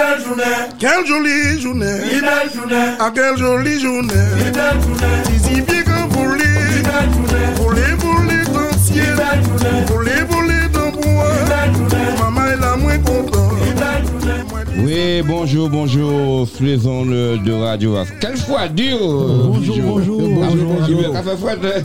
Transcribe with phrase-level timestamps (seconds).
[0.00, 0.44] belle journée,
[0.78, 1.98] Quelle jolie journée.
[2.12, 4.14] une belle journée, Ah, quelle jolie journée.
[4.14, 9.16] une belle journée, Si bien que vous une les, belle journée, voulez dans le une
[9.16, 10.39] belle journée, les voulez
[14.78, 18.06] Oui, bonjour, bonjour, flaison de de Radio As.
[18.20, 21.14] Quelle fois dur Bonjour, bonjour, bonjour, bonjour.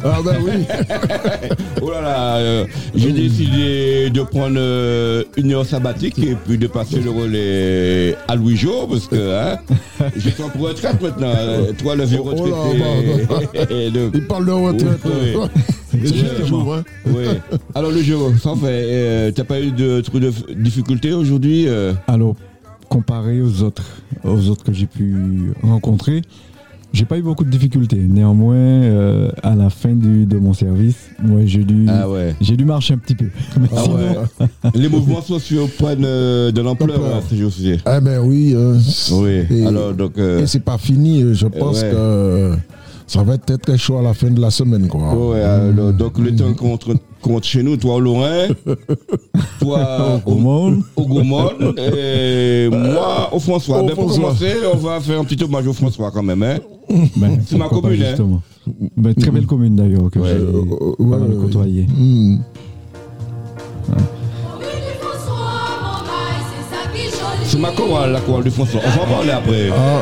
[0.04, 0.52] Ah ben oui.
[1.82, 6.66] Oh là là, euh, j'ai décidé de prendre euh, une heure sabbatique et puis de
[6.68, 9.58] passer le relais à Louis Jo parce que hein,
[10.16, 11.34] je suis en retraite maintenant.
[11.38, 13.74] euh, Toi, le vieux Oh là, retraité.
[13.88, 15.00] Et donc, Il parle de retraite.
[15.06, 16.84] Oui, C'est hein.
[17.08, 17.24] oui.
[17.76, 21.66] Alors le jeu, sans fait, euh, t'as pas eu de trop de f- difficultés aujourd'hui
[21.68, 21.94] euh?
[22.08, 22.36] Alors,
[23.00, 23.84] comparé aux autres,
[24.24, 26.22] aux autres que j'ai pu rencontrer,
[26.94, 27.98] j'ai pas eu beaucoup de difficultés.
[27.98, 32.34] Néanmoins, euh, à la fin du, de mon service, moi j'ai dû, Ah ouais.
[32.40, 33.26] j'ai dû marcher un petit peu.
[33.60, 34.48] Mais Ah sinon, ouais.
[34.76, 37.74] Les mouvements sociaux prennent euh, de l'ampleur hein, ces.
[37.74, 38.54] Eh ben oui.
[38.56, 38.80] euh,
[39.12, 39.44] Oui.
[39.50, 40.18] Et- Alors donc.
[40.18, 41.22] euh, Et c'est pas fini.
[41.22, 41.92] euh, Je pense ouais.
[41.92, 42.54] que
[43.08, 45.14] ça va être très chaud à la fin de la semaine, quoi.
[45.32, 46.78] Ouais, alors, donc le temps qu'on
[47.26, 48.48] compte chez nous, toi au Lorrain,
[49.60, 53.82] toi au monde, au Gaumont, et moi au François.
[53.82, 54.26] Mais pour François.
[54.26, 56.44] commencer, on va faire un petit hommage au François quand même.
[56.44, 56.58] Hein.
[57.18, 58.06] ben, C'est ma pas, commune, hein.
[58.10, 58.42] justement.
[58.96, 60.28] Ben, très belle commune d'ailleurs que Ouais.
[60.30, 60.52] j'ai Euh,
[60.98, 61.42] pas ouais, mal ouais.
[61.42, 61.88] côtoyée.
[67.44, 68.82] C'est ma chorale, la chorale du François.
[68.86, 69.70] On va en parler après.
[69.72, 70.02] Ah,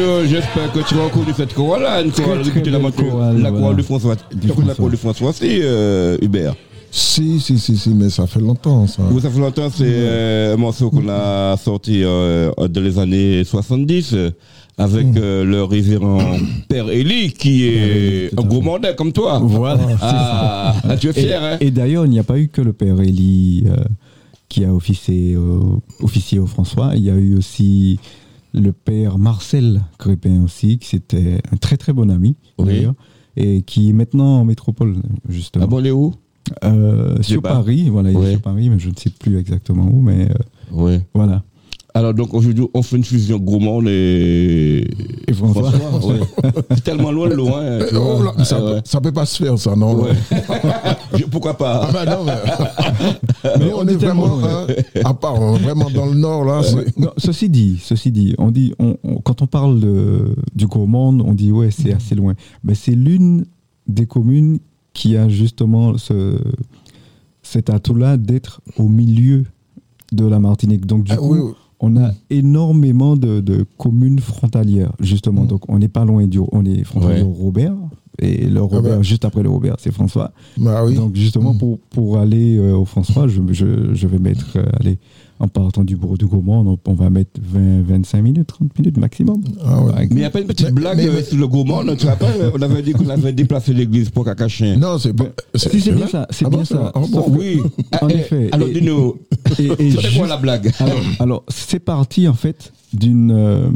[0.00, 3.76] j'espère que tu vas reconnu cette chorale-là, une chorale très écoutez la, chorale, la chorale
[3.76, 4.16] du François.
[4.16, 6.54] Tu la chorale du François, c'est euh, Hubert.
[6.90, 9.02] si, si, si, si, mais ça fait longtemps, ça.
[9.02, 13.44] Vous, ça fait longtemps, c'est euh, un morceau qu'on a sorti euh, dans les années
[13.44, 14.30] 70 euh,
[14.78, 16.18] avec euh, le révérend
[16.68, 19.40] Père Élie, qui est un gourmandet comme toi.
[19.42, 19.78] Voilà.
[20.00, 22.72] Ah, tu es Et, fier, hein et d'ailleurs, il n'y a pas eu que le
[22.72, 23.64] père Élie
[24.48, 26.92] qui a officié, au- officié au François.
[26.94, 27.98] Il y a eu aussi
[28.52, 32.66] le père Marcel Crépin aussi, qui c'était un très très bon ami Oui.
[32.66, 32.94] d'ailleurs,
[33.36, 34.96] et qui est maintenant en métropole
[35.28, 35.64] justement.
[35.64, 36.14] Ah bon, il est où?
[36.64, 37.50] Euh, sur pas.
[37.50, 40.98] Paris, voilà, il est sur Paris, mais je ne sais plus exactement où, mais euh,
[41.14, 41.42] voilà.
[41.94, 44.86] Alors, donc, aujourd'hui, on fait une fusion gourmande et.
[45.28, 45.70] Et François.
[45.70, 46.20] ouais.
[46.70, 47.78] C'est tellement loin, loin.
[47.92, 48.18] vois.
[48.18, 48.80] Oh là, ça, Ah ouais.
[48.84, 50.02] ça peut pas se faire, ça, non?
[50.02, 50.12] Ouais.
[51.18, 51.86] Je- Pourquoi pas?
[51.88, 54.66] Ah ben non, mais, mais on est vraiment, hein,
[55.04, 56.62] à part euh, vraiment dans le nord, là.
[56.96, 61.08] Non, ceci dit, ceci dit, on dit, on, on- quand on parle de, du gourmand,
[61.24, 62.34] on dit ouais, c'est assez loin.
[62.64, 63.44] Mais c'est l'une
[63.86, 64.58] des communes
[64.94, 66.38] qui a justement ce,
[67.42, 69.44] cet atout-là d'être au milieu
[70.12, 70.86] de la Martinique.
[70.86, 71.52] Donc du Ah, coup, oui, oui.
[71.82, 75.42] On a énormément de, de communes frontalières, justement.
[75.42, 75.48] Mm.
[75.48, 77.36] Donc on n'est pas loin du, on est frontalier Ouais.
[77.42, 77.74] Robert,
[78.20, 80.32] Et le Robert, juste après le Robert, c'est François.
[80.56, 80.94] Bah oui.
[80.94, 84.98] Donc justement, pour, pour aller euh, au François, je, je, je vais mettre, euh, allez,
[85.42, 88.96] en partant du bureau du Gaumont, on, on va mettre 20, 25 minutes, 30 minutes
[88.96, 89.42] maximum.
[89.64, 89.92] Ah ouais.
[90.02, 91.82] Mais il n'y a pas une petite Mais- blague mais- euh, mais- sur le gourmand,
[91.96, 94.76] tu vois pas On avait dit qu'on avait déplacé l'église pour Cacachin.
[94.76, 95.24] Non, c'est pas.
[95.56, 96.92] Si, c'est bien vrai ça, c'est Ah bien bon, ça.
[96.94, 97.60] Ah bon Oui.
[98.00, 98.48] En Eh, effet.
[98.52, 99.16] Alors dis-nous,
[99.56, 103.66] c'était quoi la blague alors, alors, c'est parti en fait d'une euh,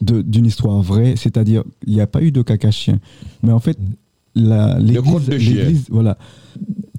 [0.00, 2.98] de- d'une histoire vraie, c'est-à-dire il n'y a pas eu de caca chien,
[3.44, 3.78] mais en fait
[4.34, 6.18] de l'église- voilà,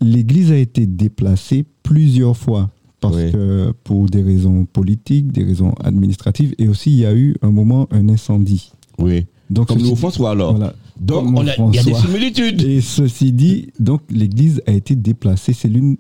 [0.01, 3.31] l'église a été déplacée plusieurs fois parce Oui.
[3.31, 7.51] que pour des raisons politiques, des raisons administratives, et aussi il y a eu un
[7.51, 8.71] moment un incendie.
[8.97, 9.25] Oui.
[9.49, 10.55] Donc Comme nous, François, alors.
[10.55, 10.73] voilà.
[10.99, 11.27] Donc,
[11.71, 12.61] il y a des similitudes.
[12.63, 15.53] Et ceci dit, donc l'église a été déplacée.
[15.53, 15.97] C'est l'une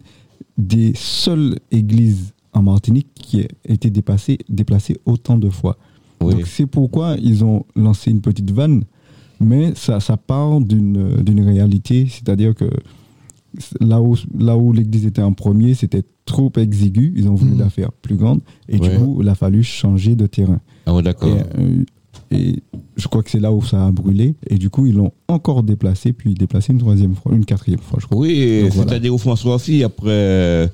[0.57, 5.77] des seules églises en Martinique qui a été déplacée, déplacée autant de fois.
[6.19, 6.33] Oui.
[6.33, 8.85] Donc c'est pourquoi ils ont lancé une petite vanne,
[9.39, 12.67] mais ça, ça part d'une d'une réalité, c'est-à-dire que
[13.79, 17.59] là où, là où l'église était en premier, c'était trop exigu, ils ont voulu Mhm.
[17.59, 18.89] la faire plus grande, et Ouais.
[18.89, 20.59] du coup, il a fallu changer de terrain.
[20.85, 21.29] Ah ouais, d'accord.
[21.35, 21.83] Et, euh,
[22.29, 22.55] et
[22.97, 24.35] je crois que c'est là où ça a brûlé.
[24.49, 27.97] Et du coup, ils l'ont encore déplacé, puis déplacé une troisième fois, une quatrième fois,
[28.01, 28.17] je crois.
[28.19, 28.89] Oui, voilà.
[28.91, 30.67] c'est-à-dire au François aussi, après euh,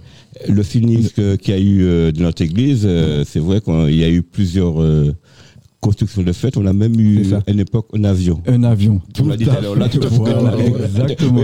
[0.49, 2.87] le sinistre que- qu'il y a eu euh, de notre église,
[3.25, 4.75] c'est vrai qu'il y a eu plusieurs
[5.83, 6.57] constructions de fêtes.
[6.57, 8.41] On a même eu à une époque un avion.
[8.47, 9.01] Un avion.
[9.13, 11.41] Tu me l'as dit tout à l'heure, là tu te fous Voilà, exactement.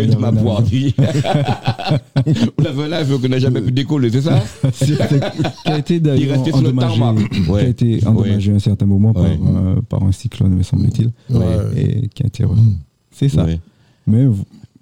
[0.68, 0.94] Tu.
[2.57, 4.41] On avait un avion qu'on n'a jamais pu décoller, c'est ça
[4.71, 4.94] qui
[5.65, 7.30] a été Il d'ailleurs restait sur le endommagé, tarmac.
[7.30, 7.62] qui Ouais.
[7.62, 9.39] a été endommagé à un certain moment par, Ouais.
[9.45, 11.45] euh, par un cyclone, me semble-t-il, Ouais.
[11.77, 12.44] et qui a été.
[12.44, 12.56] re-
[13.12, 13.45] C'est ça.
[13.45, 13.59] Ouais.
[14.07, 14.25] Mais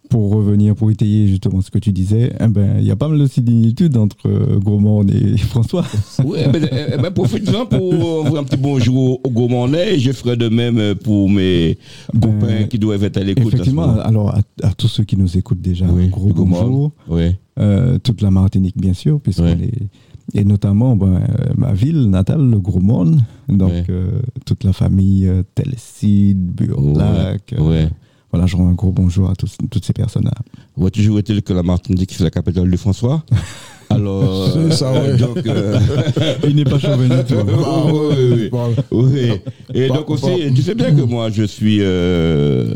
[0.09, 3.07] pour revenir, pour étayer justement ce que tu disais, eh ben, il y a pas
[3.07, 5.85] mal de similitudes entre euh, Monde et François.
[6.23, 10.11] Oui, eh ben, eh ben, profite-en pour envoyer un petit bonjour au gourmandais et je
[10.11, 11.77] ferai de même pour mes
[12.13, 13.47] Ben, copains qui doivent être à l'écoute.
[13.53, 16.61] Effectivement, alors à, à tous ceux qui nous écoutent déjà, Oui, un gros gourmand.
[16.63, 16.91] bonjour.
[17.09, 17.35] Oui.
[17.59, 19.71] Euh, toute la Martinique, bien sûr, puisqu'on est.
[20.33, 23.21] Et notamment ben, euh, ma ville natale, le Gros Monde.
[23.47, 23.83] Donc, Ouais.
[23.89, 27.53] euh, toute la famille euh, Telcide, Burlac.
[27.53, 27.89] euh, Ouais.
[28.31, 30.33] Voilà, je rends un gros bonjour à tous- toutes ces personnes-là.
[30.85, 33.23] Est-il que la Martinique, c'est la capitale de François?
[33.89, 35.17] Alors, ça, euh, ouais.
[35.17, 35.79] donc, euh,
[36.47, 37.35] Il n'est pas chauvin du tout.
[37.65, 38.51] Ah, oui, oui,
[38.91, 39.31] oui.
[39.73, 42.73] Et donc aussi, tu sais bien que moi, je suis euh,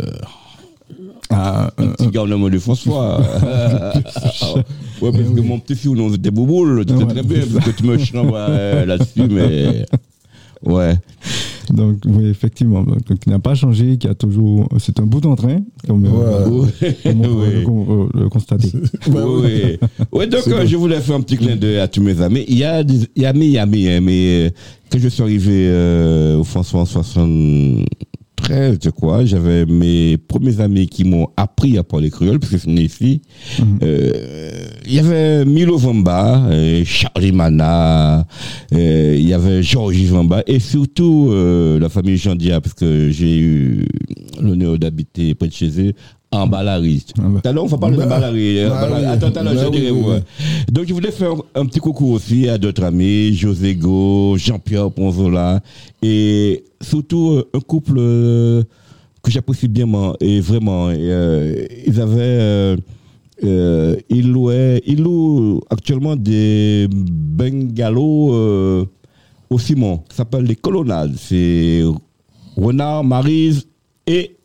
[1.30, 3.20] Ah, un petit garnement de François.
[5.02, 7.72] ouais, parce que mon petit fils, on était bouboule, tu sais très bien, parce que
[7.72, 9.86] tu me chambres euh, là-dessus, mais
[10.64, 10.96] ouais.
[11.74, 12.84] Donc, oui, effectivement.
[12.84, 14.68] Donc, qui n'a pas changé, qui a toujours.
[14.80, 16.66] C'est un bout en train, comme, euh,
[17.04, 17.54] comme on peut Oui.
[17.54, 18.72] le, con- le constater.
[19.08, 19.78] Ouais, ouais.
[19.80, 20.08] oui.
[20.12, 20.66] Ouais, donc euh, bon.
[20.68, 22.46] je voulais faire un petit clin d'œil à tous mes amis.
[22.48, 24.50] Il y a des, il y a mes, il y a mes, hein, mais euh,
[24.92, 27.86] quand je suis arrivé euh, au François en 73,
[28.84, 32.64] je crois, j'avais mes premiers amis qui m'ont appris à parler créole, parce que je
[32.64, 33.22] suis né ici.
[33.84, 34.52] Euh,
[34.86, 38.26] il y avait Milo Vamba, euh, Charlie Mana,
[38.74, 43.38] euh, il y avait Georges Vamba, et surtout euh, la famille Jandia, parce que j'ai
[43.38, 43.86] eu
[44.42, 45.94] l'honneur d'habiter près de chez eux,
[46.32, 47.06] en Balarie.
[47.18, 47.40] Ah bah.
[47.44, 48.60] Tout à l'heure, on va parler de Bah, hein, bah Balarie.
[48.66, 49.06] oui.
[49.06, 50.16] Attends, attends, je dirais, oui, ouais.
[50.16, 50.74] oui.
[50.74, 55.60] Donc, je voulais faire un petit coucou aussi à d'autres amis, José Go, Jean-Pierre Ponzola,
[56.02, 59.88] et surtout euh, un couple que j'apprécie bien,
[60.22, 62.78] et vraiment, et, ils avaient,
[63.44, 68.86] euh, ils louaient, ils louent actuellement des bungalows euh,
[69.50, 71.16] au Simon, qui s'appellent les colonnades.
[71.18, 71.84] C'est
[72.56, 73.68] Renard, Marise
[74.06, 74.38] et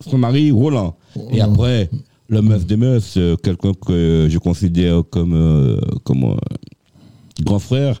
[0.00, 0.96] son mari Roland.
[1.30, 1.90] Et après,
[2.28, 6.36] le meuf des meufs, quelqu'un que je considère comme, euh, comme euh,
[7.42, 8.00] grand frère,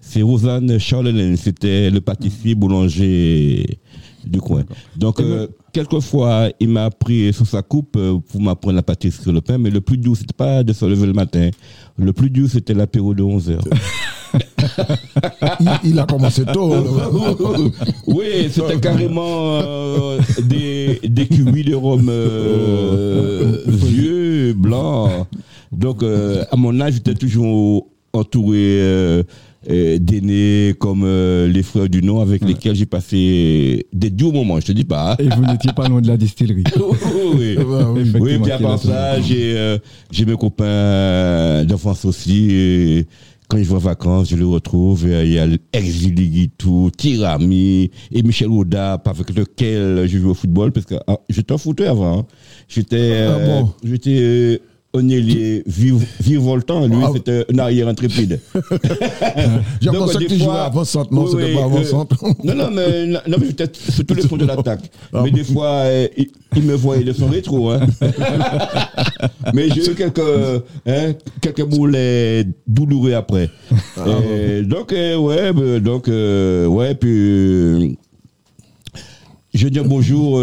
[0.00, 1.36] c'est Rosanne Charlemagne.
[1.36, 3.78] C'était le pâtissier boulanger
[4.24, 4.64] du coin.
[4.96, 9.40] Donc, euh, quelquefois, il m'a pris sous sa coupe euh, pour m'apprendre la pâtisserie, le
[9.40, 11.50] pain, mais le plus dur, c'était pas de se lever le matin.
[11.98, 13.64] Le plus dur, c'était l'apéro de 11 heures.
[15.60, 16.72] Il, il a commencé tôt.
[18.06, 25.26] oui, c'était carrément euh, des, des cubis de rhum euh, vieux, blancs.
[25.70, 29.24] Donc, euh, à mon âge, j'étais toujours entouré
[29.68, 34.32] euh, euh, d'aînés comme euh, les frères du Nord avec lesquels j'ai passé des doux
[34.32, 35.12] moments, je te dis pas.
[35.12, 35.16] hein.
[35.18, 36.64] Et vous n'étiez pas loin de la distillerie.
[37.36, 37.56] oui.
[37.64, 38.02] Bah oui.
[38.20, 39.78] Oui, puis à part ça, j'ai euh,
[40.10, 42.50] j'ai mes copains d'enfance aussi.
[42.50, 43.06] Et
[43.48, 45.06] quand je vais en vacances, je les retrouve.
[45.08, 50.34] et Il y a Exili Guitou, Tirami et Michel Oudap, avec lequel je joue au
[50.34, 50.72] football.
[50.72, 52.20] Parce que ah, j'étais un footeur avant.
[52.20, 52.26] hein.
[52.68, 53.70] J'étais Ah euh, bon
[54.96, 57.10] on est les vive- virevoltants, lui Ah.
[57.14, 58.38] c'était un arrière intrépide.
[59.80, 61.12] J'ai tu fois- jouais avant-centre.
[61.12, 62.16] Non, Oui, c'était pas euh, avant-centre.
[62.44, 64.90] non, non, mais, non, mais sur tous les fronts de l'attaque.
[65.12, 67.70] Ah mais des fois, euh, il, il me voyait de son rétro.
[67.70, 67.80] Hein.
[69.52, 70.20] mais j'ai eu quelques,
[70.86, 73.50] hein, quelques moulets douloureux après.
[73.96, 74.04] Ah
[74.48, 77.98] Et donc, euh, ouais, ben, donc, ouais, puis.
[79.52, 80.40] je dis bonjour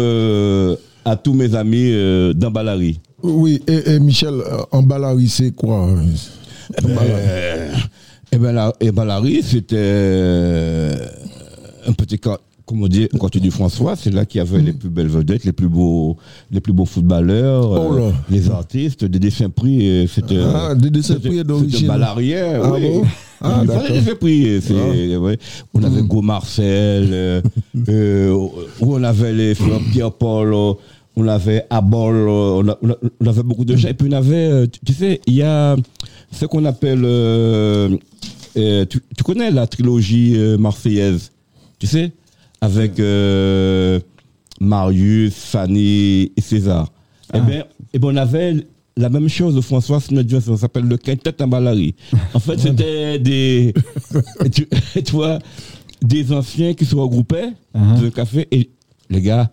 [1.04, 3.00] à tous mes amis euh, dans Balari.
[3.22, 5.96] Oui, et, et Michel, euh, en Ballari, c'est quoi euh,
[6.82, 7.72] Ballari Euh,
[8.32, 10.94] et ben et Balari, c'était euh,
[11.86, 12.38] un petit cas.
[12.64, 15.08] Comme on dit, quand tu dis François, c'est là qu'il y avait les plus belles
[15.08, 16.16] vedettes, les plus beaux,
[16.50, 20.08] les plus beaux footballeurs, Oh euh, les artistes, des dessins pris.
[20.08, 21.90] C'était Ah, des dessins c'était d'origine.
[21.90, 22.88] Ah oui.
[22.88, 23.04] bon?
[23.44, 25.36] Ah, des ouais.
[25.74, 27.42] On avait Go Marcel, euh,
[27.88, 28.30] euh,
[28.80, 30.72] où on avait les frères Pierre-Paul, euh,
[31.16, 33.88] on avait Abol, euh, on, a- on a- on avait beaucoup de gens.
[33.88, 35.76] Et puis on avait, euh, tu, tu sais, il y a
[36.30, 37.96] ce qu'on appelle, euh,
[38.56, 41.30] euh, tu, tu connais la trilogie euh, marseillaise,
[41.78, 42.12] tu sais,
[42.60, 42.98] avec
[44.60, 46.88] Marius, Fanny et César.
[47.34, 48.66] Eh bien, eh ben, on avait
[48.96, 51.94] la même chose de François Sinodjos, ça s'appelle le quintet en Balari.
[52.34, 53.72] En fait, c'était des,
[54.52, 54.68] tu,
[55.04, 55.38] tu vois,
[56.02, 57.98] des anciens qui se regroupaient Uh-huh.
[58.00, 58.68] dans un café et
[59.08, 59.50] les gars,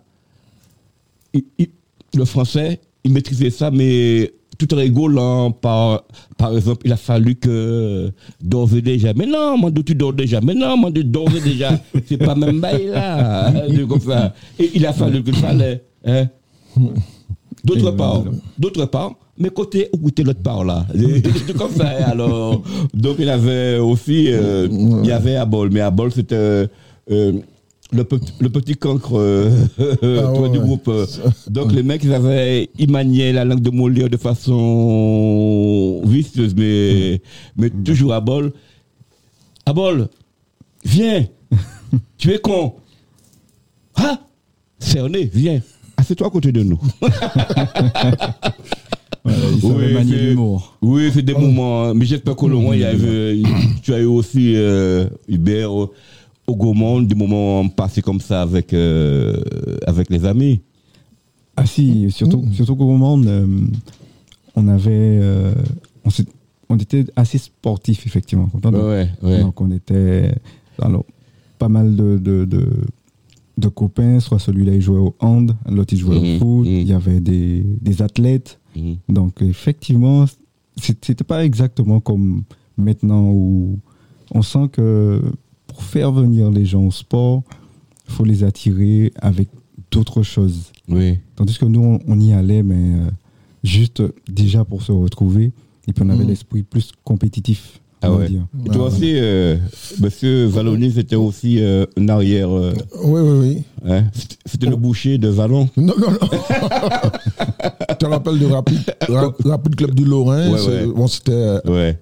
[1.34, 1.70] il- il-
[2.16, 6.02] le français, il maîtrisait ça, mais tout en rigolant, par,
[6.36, 8.10] par exemple, il a fallu que
[8.42, 11.80] d'ores et déjà, mais non, moi, tu dors déjà, mais non, moi, d'ores et déjà,
[12.06, 14.34] c'est pas même bail là, hein, comme ça.
[14.58, 16.26] Et il a fallu que ça allait, hein.
[17.64, 18.24] D'autre part,
[18.58, 20.86] d'autre part, mais côté où était l'autre part là,
[21.58, 21.88] comme ça.
[22.06, 22.62] Alors,
[22.94, 26.68] donc il avait aussi, euh, il y avait Abol, mais Abol c'était
[27.10, 27.32] euh,
[27.92, 30.88] le, petit, le petit cancre euh, Ah toi, ouais, du groupe.
[30.88, 31.06] euh.
[31.48, 37.20] Donc les mecs ils avaient, ils maniaient la langue de Molière de façon vicieuse, mais
[37.56, 38.52] mais toujours Abol.
[39.66, 40.08] Abol,
[40.84, 41.26] viens,
[42.18, 42.74] tu es con.
[43.96, 44.20] Ah,
[44.78, 45.60] cerné, viens.
[45.96, 46.80] Assieds-toi à côté de nous.
[49.26, 49.32] Il
[49.62, 50.78] Oui, c'est- l'humour.
[50.80, 51.84] Oui, c'est des moments.
[51.84, 51.94] hein.
[51.94, 53.36] Mais j'espère qu'au loin, il y avait,
[53.82, 55.70] tu as eu aussi, euh, Hubert,
[56.46, 59.40] au Gaumont, des moments passés comme ça avec, euh,
[59.86, 60.60] avec les amis.
[61.56, 63.46] Ah si, surtout, surtout qu'au moment, euh,
[64.56, 65.54] on avait, euh,
[66.68, 68.48] on, était assez sportif effectivement.
[68.54, 69.40] Donc, Ouais, ouais.
[69.40, 70.32] donc on était,
[70.80, 71.04] alors
[71.58, 72.66] pas mal de, de, de,
[73.58, 76.72] de copains, soit celui-là il jouait au hand, l'autre il jouait au foot, mhm.
[76.72, 78.58] il y avait des, des athlètes.
[78.76, 78.96] Mhm.
[79.08, 80.24] Donc effectivement,
[80.76, 82.42] c'était pas exactement comme
[82.76, 83.78] maintenant où
[84.32, 85.20] on sent que
[85.80, 87.42] pour faire venir les gens au sport,
[88.06, 89.48] il faut les attirer avec
[89.90, 90.72] d'autres choses.
[90.88, 91.18] Oui.
[91.36, 93.10] Tandis que nous, on, on y allait, mais euh,
[93.64, 95.52] juste déjà pour se retrouver.
[95.88, 96.28] Et puis on avait Mhm.
[96.28, 98.28] l'esprit plus compétitif, Ah ouais.
[98.28, 98.46] dire.
[98.66, 99.56] Et toi aussi, euh,
[100.00, 102.50] monsieur Valloni, c'était aussi euh, un arrière.
[102.54, 103.62] euh, Oui, oui, oui.
[103.90, 104.04] hein.
[104.44, 105.68] C'était- le boucher de Vallon.
[105.78, 106.18] Non, non, non.
[107.88, 110.50] tu te rappelles de Rapide, Ra- Rapide Club du Lorrain?
[110.52, 110.86] Ouais, ouais.
[110.94, 111.32] Bon, c'était.
[111.32, 111.98] euh, Ouais.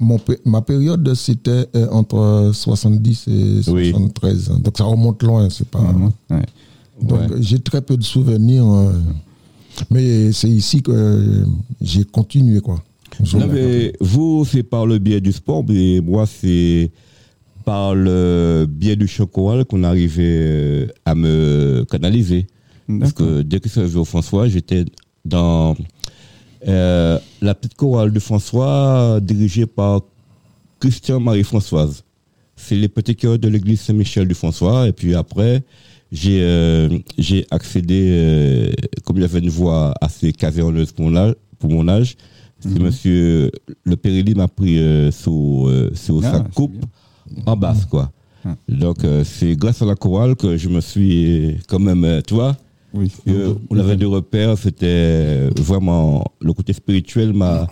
[0.00, 3.90] Mon, ma période, c'était euh, entre 70 et Oui.
[3.90, 4.50] 73.
[4.50, 4.60] hein.
[4.62, 5.80] Donc ça remonte loin, c'est pas.
[6.30, 6.36] Ouais.
[7.02, 7.36] Donc Ouais.
[7.40, 8.64] j'ai très peu de souvenirs.
[8.66, 8.92] euh,
[9.90, 11.44] mais c'est ici que euh,
[11.80, 12.82] j'ai continué, quoi.
[13.34, 16.90] Non, mais vous, c'est par le biais du sport, mais moi, c'est
[17.64, 22.46] par le biais du choral qu'on arrivait euh, à me canaliser.
[23.00, 24.84] Parce que dès que ça joué au François, j'étais
[25.24, 25.76] dans
[26.66, 30.02] euh, la petite chorale de François, dirigée par
[30.80, 32.04] Christian-Marie Françoise.
[32.56, 34.88] C'est les petits chœurs de l'église Saint-Michel du François.
[34.88, 35.62] Et puis après,
[36.10, 38.72] j'ai euh, j'ai accédé, euh,
[39.04, 42.16] comme il avait une voix assez caserneuse pour mon âge, pour mon âge
[42.60, 43.52] c'est monsieur
[43.84, 44.80] le Périlly m'a pris
[45.12, 46.74] sous, sous Ah, sa coupe
[47.46, 48.10] en basse, quoi.
[48.44, 48.56] Ah.
[48.68, 52.56] Donc, c'est grâce à la chorale que je me suis quand même, tu vois,
[52.94, 53.12] Oui.
[53.28, 57.66] euh, on avait des repères, c'était vraiment le côté spirituel m'a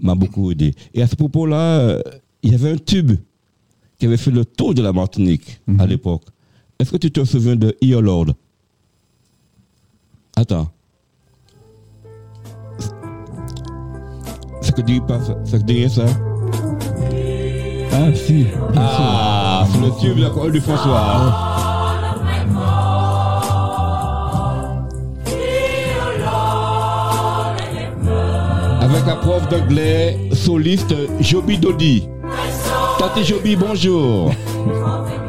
[0.00, 0.74] m'a beaucoup aidé.
[0.92, 2.02] Et à ce propos-là, euh,
[2.42, 3.12] il y avait un tube
[3.98, 6.22] qui avait fait le tour de la Martinique à l'époque.
[6.78, 8.32] Est-ce que tu te souviens de Your Lord?
[10.36, 10.68] Attends.
[14.62, 16.06] Ça que dit pas ça, ça que dit ça?
[17.92, 18.46] Ah si.
[18.74, 20.52] Ah, c'est le tube de la chorale
[28.94, 32.08] Avec la prof d'anglais soliste Joby Dodi.
[32.96, 34.30] Tati Joby, bonjour.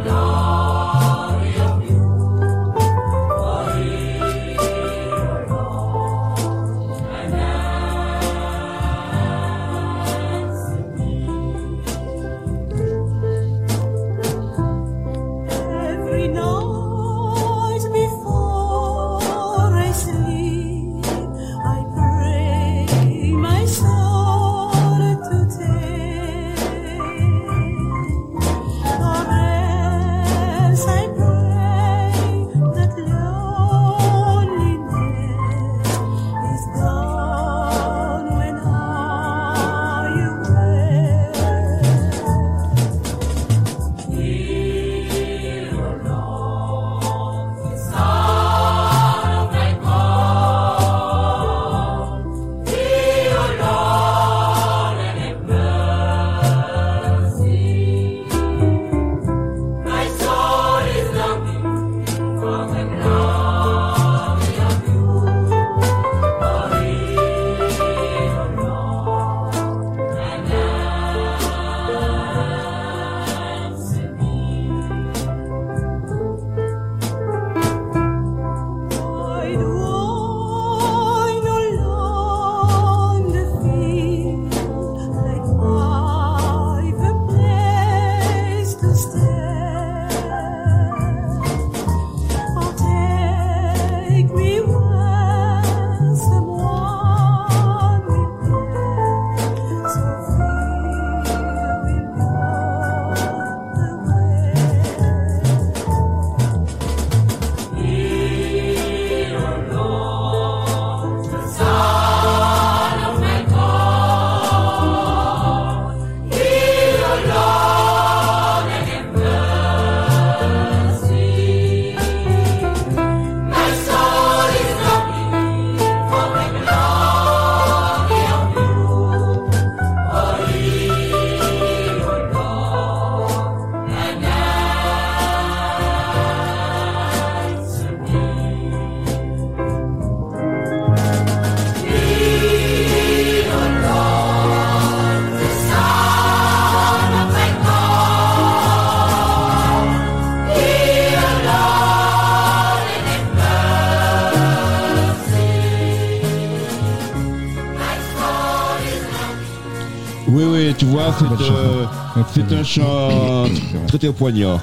[161.13, 163.46] c'est euh, un chant
[163.88, 164.60] très très poignant.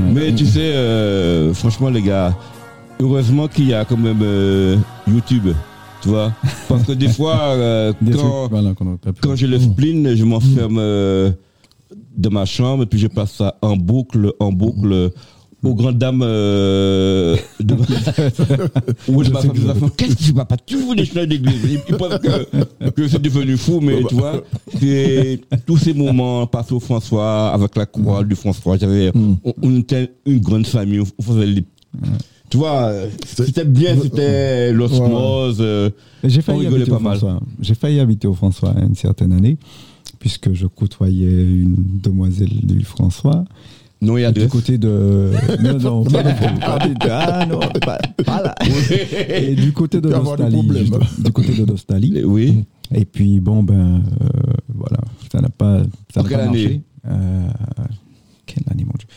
[0.00, 2.34] Mais tu sais, euh, franchement les gars,
[3.00, 4.76] heureusement qu'il y a quand même euh,
[5.06, 5.48] YouTube,
[6.02, 6.32] tu vois.
[6.68, 8.72] Parce que des fois, euh, Des quand, voilà,
[9.20, 11.30] quand j'ai le spleen, je m'enferme euh,
[12.16, 15.10] dans ma chambre et puis je passe ça en boucle, en boucle.
[15.64, 17.84] Aux grandes dames euh, de ma,
[19.08, 21.80] ou de ma femme, des enfants, qu'est-ce que tu vas pas toujours des chemins d'église
[21.88, 24.42] Ils pensent que, que c'est devenu fou, mais tu vois,
[24.78, 28.76] c'est tous ces moments passés au François avec la chorale du François.
[28.76, 31.64] J'avais, on, on était une grande famille, on faisait les,
[32.50, 32.92] tu vois,
[33.24, 35.58] c'était bien, c'était l'osmose.
[35.60, 35.90] euh,
[36.22, 37.18] J'ai failli rigolait habiter pas au mal.
[37.18, 37.40] François.
[37.60, 39.56] J'ai failli habiter au François une certaine année,
[40.20, 43.44] puisque je côtoyais une demoiselle du François.
[44.02, 44.48] Non, il y a Du deux.
[44.48, 45.30] côté de.
[45.62, 47.08] Non, non, pas du du tout.
[47.10, 48.54] Ah non, pas, pas là.
[49.40, 50.70] Et du côté de problèmes.
[50.72, 50.98] justement.
[51.18, 52.22] Du côté de l'Australie.
[52.24, 52.64] Oui.
[52.94, 54.28] Et puis, bon, ben, euh,
[54.74, 54.98] voilà.
[55.32, 56.66] Ça n'a pas, ça quelle pas marché.
[56.66, 57.46] année Euh,
[58.46, 59.08] quelle année, mon Dieu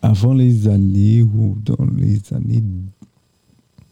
[0.00, 2.62] Avant les années ou dans les années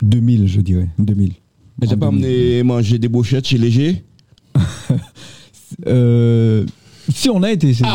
[0.02, 0.88] 2000, je dirais.
[0.98, 1.32] 2000.
[1.80, 2.24] Mais t'as pas 2000.
[2.24, 4.04] amené manger des brochettes chez Léger?
[5.86, 6.64] Euh,
[7.08, 7.90] si on a été CDG,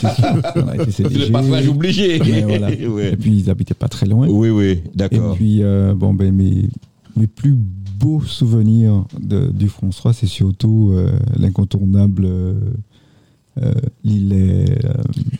[0.00, 0.26] c'est sûr.
[0.52, 1.18] Si on a été C'est CDG.
[1.26, 2.18] le passage obligé.
[2.20, 2.68] mais voilà.
[2.68, 3.12] Ouais.
[3.12, 4.26] Et puis, ils habitaient pas très loin.
[4.28, 5.34] Oui, oui, Et d'accord.
[5.34, 6.68] puis, euh, bon, ben, mes,
[7.16, 7.56] mes plus
[7.98, 12.54] beaux souvenirs de, du François, c'est surtout euh, l'incontournable euh,
[13.62, 14.64] euh, Lillet.
[14.84, 14.92] euh,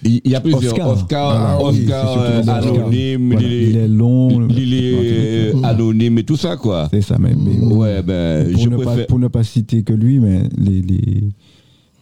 [0.05, 0.73] Il il y a plusieurs.
[0.73, 0.89] Oscar.
[0.93, 4.39] Oscar, Ah, oui, Oscar, anonyme, Lillet- Lillet long.
[4.47, 6.89] Lillet euh, anonyme et tout ça, quoi.
[6.93, 9.07] C'est ça, mais, mais Ouais, ben, pour, je ne pas, préfère.
[9.09, 11.29] pour ne pas citer que lui, mais les, les,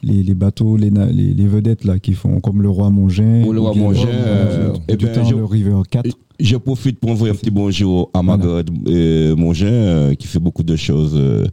[0.03, 3.45] les, les bateaux, les, les, les vedettes là, qui font comme le Roi Mongin.
[3.51, 6.11] Le Roi Mongin, euh, eh du ben, temps, je- le River 4.
[6.41, 10.65] Je profite pour envoyer un petit bonjour à Margaret euh, Mongin, euh, qui fait beaucoup
[10.65, 11.47] de choses euh,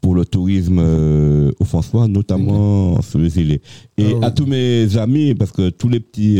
[0.00, 3.52] pour le tourisme euh, au François, notamment sur les îles.
[3.52, 3.60] Et
[3.98, 4.14] Ah oui.
[4.22, 6.36] à tous mes amis, parce que tous les petits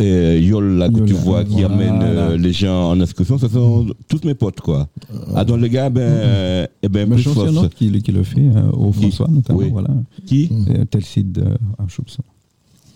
[0.00, 3.48] euh, euh, yol là que tu vois qui amènent euh, les gens en excursion, ce
[3.48, 4.88] sont tous mes potes, quoi.
[5.34, 7.58] Ah, donc les gars, ben, euh, eh ben, Mais plus je pense qu'il y en
[7.58, 7.74] a force.
[7.74, 9.00] qui, qui le fait, euh, au Qui?
[9.02, 9.58] François notamment.
[9.60, 9.68] Oui.
[9.70, 9.88] Voilà.
[10.26, 10.50] Qui?
[10.74, 12.22] Et Telcide euh, à Choupson.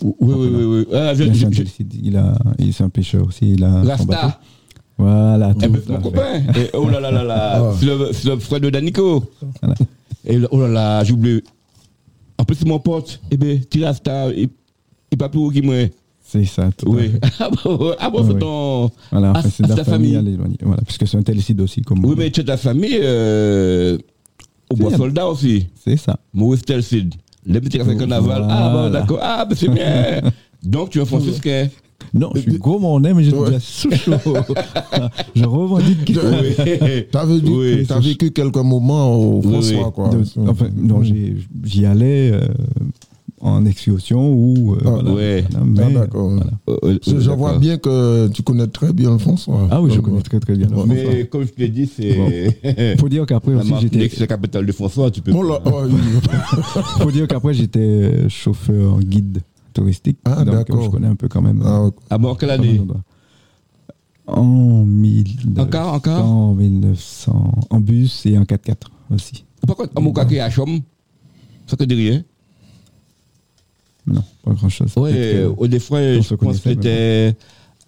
[0.03, 0.87] Oui, oui, oui, oui.
[0.93, 3.53] Ah, je- un je- Telcide, il a, il c'est un pêcheur aussi.
[3.53, 4.27] Il a son bateau.
[4.27, 4.41] Rasta.
[4.99, 6.03] Voilà, Eh tout ben, à mon fait.
[6.03, 6.43] copain.
[6.61, 7.73] Et, oh là là là là.
[7.79, 9.25] C'est le, c'est le frère de Danico.
[9.63, 9.75] Voilà.
[10.27, 11.43] Et oh là là, j'ai oublié.
[12.39, 13.21] En plus, c'est mon pote.
[13.31, 14.49] Eh ben, Tirasta, il
[15.13, 15.75] il pas plus haut qu'il moi.
[16.35, 16.71] C'est ça.
[16.77, 17.13] tout à Oui.
[17.39, 18.41] Ah bon, ah bon, Oui, c'est oui.
[18.41, 18.91] ton.
[19.13, 20.35] Voilà, enfin, c'est ah, de la ta famille, famille.
[20.37, 20.65] à.
[20.65, 23.97] Voilà, puisque c'est un Telcide aussi, comme Oui, mais tu as ta famille euh,
[24.71, 25.67] au bois soldat aussi.
[25.85, 26.19] C'est ça.
[26.33, 27.15] Maurice Telsid.
[27.47, 28.47] Les petits cafés carnaval.
[28.51, 29.19] Ah bon, d'accord.
[29.23, 30.23] Ah, ben c'est bien.
[30.65, 31.69] Donc, tu es franciscain.
[32.13, 33.47] Non, je suis gros mon mais j'ai Ouais.
[33.49, 34.09] de la souche.
[35.35, 36.11] je revendique.
[36.11, 37.05] Oui.
[37.13, 37.87] T'as vécu, Oui.
[37.87, 39.93] t'as vécu quelques moments au François, oui.
[39.95, 40.09] quoi.
[40.11, 42.41] De- enfin, non, j'ai- j'y allais euh,
[43.45, 44.73] en excursion ou.
[44.73, 45.45] euh, Ah, voilà, ouais.
[45.51, 46.31] voilà, mais, Ah, d'accord.
[46.31, 46.51] voilà.
[46.71, 49.69] Euh, euh, Je, vois bien que tu connais très bien le François.
[49.71, 50.67] Ah oui, je connais très très bien.
[50.69, 51.25] le Mais François.
[51.25, 52.97] comme je te l'ai dit, c'est.
[52.99, 54.09] Faut dire qu'après aussi j'étais.
[54.09, 55.33] c'est la capitale de François, tu peux.
[55.33, 55.93] Oh là, oh, oui.
[57.01, 59.43] Faut dire qu'après j'étais euh, chauffeur guide
[59.75, 60.19] touristique.
[60.25, 60.83] Ah, donc euh, d'accord.
[60.85, 61.61] je connais un peu quand même.
[61.67, 61.91] Ah, euh.
[62.09, 62.81] Ah bon, quelle année.
[64.27, 65.61] En 1900.
[65.63, 67.53] Encore, encore En 1900.
[67.69, 68.75] En bus et en 4x4
[69.15, 69.45] aussi.
[69.67, 70.81] Par contre, à mon caquet à Chom,
[71.67, 72.23] ça te dit rien?
[74.07, 74.93] Non, pas grand chose.
[74.97, 77.35] Ouais, au des fois, je se pense que c'était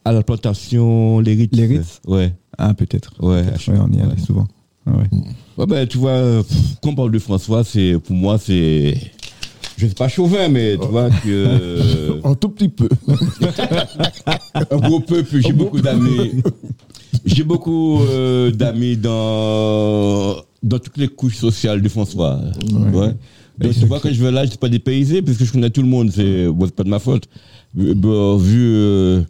[0.04, 1.50] à la plantation Les Ritz.
[1.52, 2.32] Les Ritz Ouais.
[2.56, 3.12] Ah, peut-être.
[3.22, 4.18] Ouais, on y allait ouais.
[4.24, 4.46] souvent.
[4.86, 5.08] Ah ouais.
[5.58, 8.96] Ouais, ben, tu vois, pff, quand on parle de François, c'est, pour moi, c'est,
[9.76, 12.88] je sais pas chauvin, mais tu vois que, Un tout petit peu.
[14.70, 16.40] un gros peu, puis j'ai beaucoup d'amis.
[17.24, 22.40] J'ai beaucoup euh, d'amis dans, dans toutes les couches sociales de François.
[22.92, 23.14] Ouais.
[23.58, 25.82] Donc, tu vois, quand je vais là, je suis pas dépaysé, puisque je connais tout
[25.82, 27.28] le monde, c'est, bon, pas de ma faute.
[27.78, 29.22] Euh, bon, vu, euh,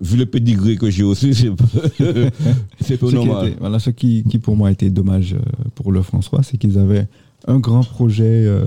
[0.00, 1.32] vu le pédigré que j'ai aussi,
[2.80, 3.48] c'est, pas normal.
[3.48, 5.38] était- voilà, ce qui, qui pour moi a été dommage euh,
[5.74, 7.06] pour le François, c'est qu'ils avaient
[7.46, 8.66] un grand projet euh,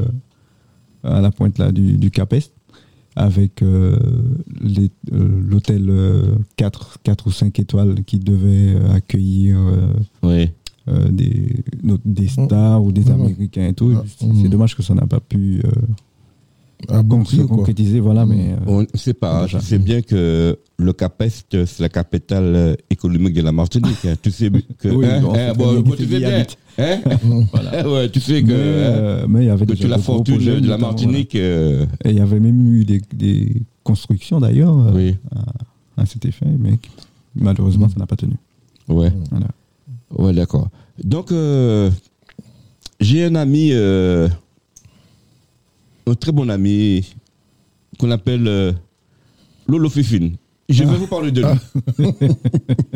[1.03, 2.51] à la pointe là, du, du Cap Est
[3.17, 3.95] avec euh,
[5.11, 9.57] l'hôtel euh, 4, 4 ou 5 étoiles qui devait accueillir
[10.23, 10.49] Oui.
[10.87, 11.63] Euh, des,
[12.05, 13.09] des stars ou des.
[13.11, 13.93] Américains et tout.
[13.95, 15.71] Ah, C'est c'est dommage que ça n'a pas pu euh,
[16.87, 17.57] con- Aboutir, se quoi.
[17.57, 19.43] concrétiser, voilà, mais euh, On ne sait pas.
[19.43, 19.59] Déjà.
[19.59, 24.05] Je sais bien que le Cap-Est, c'est la capitale euh, économique de la Martinique.
[24.05, 24.15] hein.
[24.21, 24.87] Tu sais que.
[24.95, 26.43] Oui, hein, bon, hein, bon, tu sais bien.
[26.77, 26.99] Hein
[27.53, 27.89] voilà.
[27.93, 28.47] ouais, tu sais que.
[28.47, 31.35] Mais, hein, euh, mais il y avait que déjà la fortune de la Martinique.
[31.35, 31.91] euh, voilà.
[32.05, 35.15] Et il y avait même eu des, des constructions d'ailleurs euh, oui.
[35.97, 36.77] à cet effet, mais
[37.35, 38.35] malheureusement, ça n'a pas tenu.
[38.89, 39.11] Ouais.
[39.31, 39.47] Voilà.
[40.11, 40.69] Ouais, d'accord.
[41.03, 41.89] Donc, euh,
[42.99, 44.27] j'ai un ami euh,
[46.07, 47.13] un très bon ami
[47.99, 48.71] qu'on appelle euh,
[49.67, 50.35] Lolo Fifine.
[50.67, 51.59] Je vais vous parler de lui.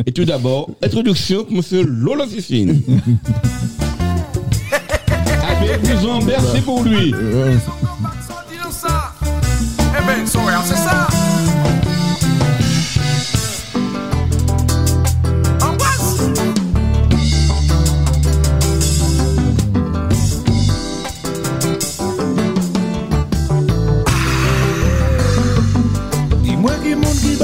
[0.06, 2.82] Et tout d'abord, introduction pour monsieur Lolo Fifine.
[5.48, 7.14] Avec disons merci pour lui.
[9.92, 10.26] Eh ben,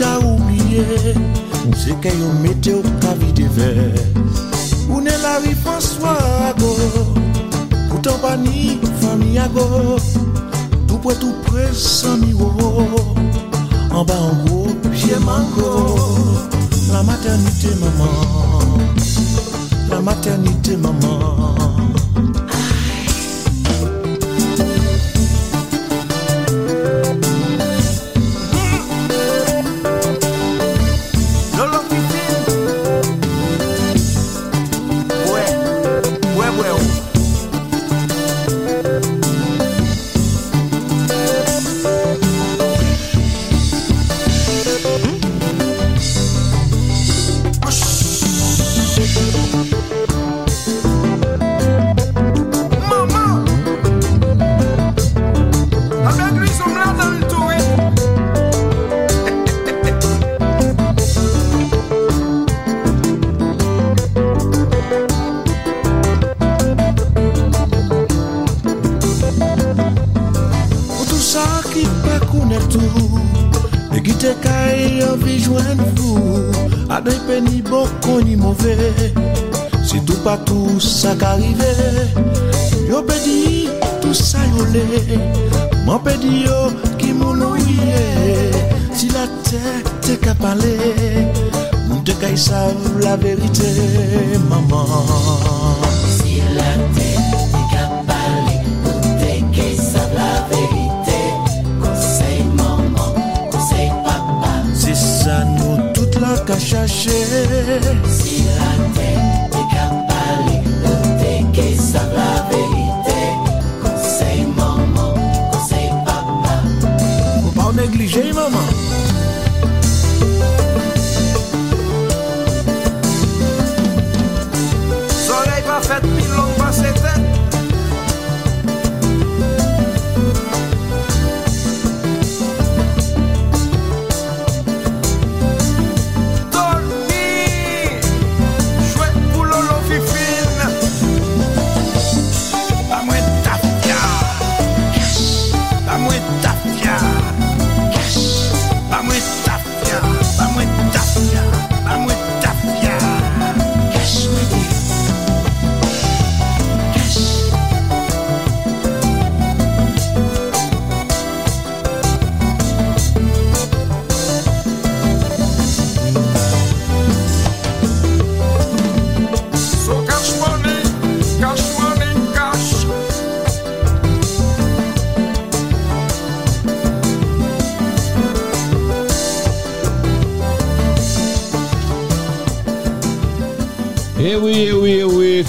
[0.00, 1.14] ka oubliye
[1.76, 3.92] Se ke yo mete ou ka vide ver.
[4.88, 6.16] Ou ne la vi François
[6.48, 6.72] ago.
[7.88, 9.98] Poutan pa ni fami ago.
[10.88, 12.48] Tou pre tou pre san mi wo.
[13.92, 15.70] An ba an go, pie mango
[16.92, 18.80] La maternite maman.
[19.90, 21.99] La maternite maman.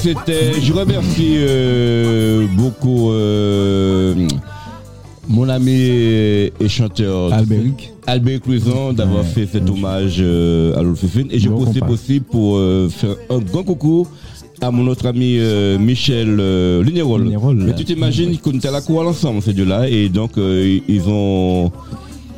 [0.01, 0.59] C'était.
[0.61, 4.15] Je remercie euh, beaucoup euh,
[5.29, 7.91] mon ami et chanteur Albéric.
[8.07, 11.27] Albert Clouison d'avoir Ouais, fait cet hommage euh, à l'Olfifine.
[11.31, 14.07] Et je profite aussi pour euh, faire un grand coucou
[14.61, 15.39] à mon autre ami
[15.79, 16.35] Michel.
[16.83, 17.31] Lignerolles.
[17.55, 21.71] Mais tu t'imagines qu'on était à la cour ensemble, ces deux-là, et donc ils ont.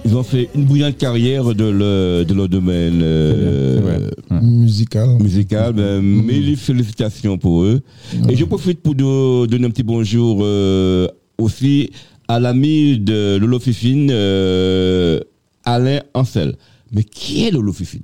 [0.06, 4.33] Ils ont fait une brillante carrière de, le, de leur domaine euh, Ouais.
[4.44, 5.18] Musical.
[5.20, 5.74] musical.
[5.74, 7.82] Ben, Mille félicitations pour eux.
[8.30, 11.90] Et je profite pour de- donner un petit bonjour euh, aussi
[12.28, 15.20] à l'ami de Lolo Fifine, euh,
[15.66, 16.56] Alain Ancel.
[16.92, 18.02] Mais qui est Lolo Fifine?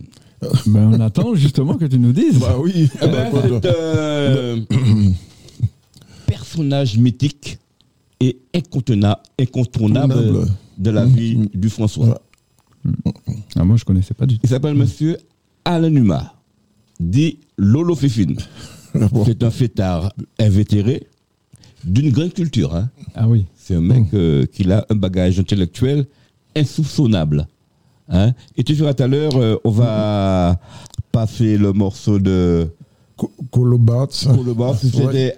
[0.67, 2.39] Ben, on attend justement que tu nous dises.
[2.39, 2.89] Bah oui.
[3.01, 3.29] Eh ben,
[3.61, 4.65] C'est un
[6.25, 7.59] personnage mythique
[8.21, 10.51] et incontourna- incontournable Incontournable.
[10.77, 12.21] de la vie du François.
[13.55, 14.41] Ah, moi, je connaissais pas du tout.
[14.43, 15.17] Il s'appelle Monsieur
[15.65, 16.33] Alain Numa,
[16.99, 18.37] dit Lolo Fifine.
[18.95, 19.23] Bon?
[19.25, 21.07] C'est un fêtard invétéré
[21.83, 22.75] d'une grande culture.
[22.75, 22.89] hein.
[23.13, 23.45] Ah oui.
[23.55, 26.05] C'est un mec euh, qui a un bagage intellectuel
[26.55, 27.47] insoupçonnable.
[28.09, 28.33] hein.
[28.57, 30.59] Et tu verras tout à l'heure, euh, on va
[31.11, 32.67] passer le morceau de
[33.15, 34.07] Co- Colobats.
[34.25, 34.75] Colobar.
[34.75, 35.37] C'était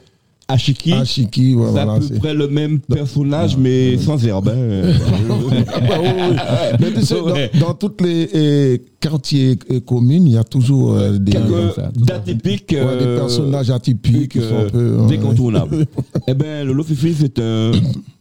[0.52, 0.94] Ashiki.
[0.94, 1.94] Ashiki, ouais, c'est voilà.
[1.94, 4.50] à peu près le même personnage, mais sans herbe.
[4.50, 4.94] hein.
[5.28, 6.36] Bah, oui, oui.
[6.80, 10.94] Mais tu sais, dans- dans, tous les euh, quartiers et communes, il y a toujours
[10.94, 12.70] euh, des, ouais, d'atypiques.
[12.70, 14.96] des euh, personnages atypiques qui sont un euh, peu.
[15.02, 15.08] ouais.
[15.08, 15.86] décontournables.
[16.28, 17.72] eh bien, Lolo Fifi, c'est un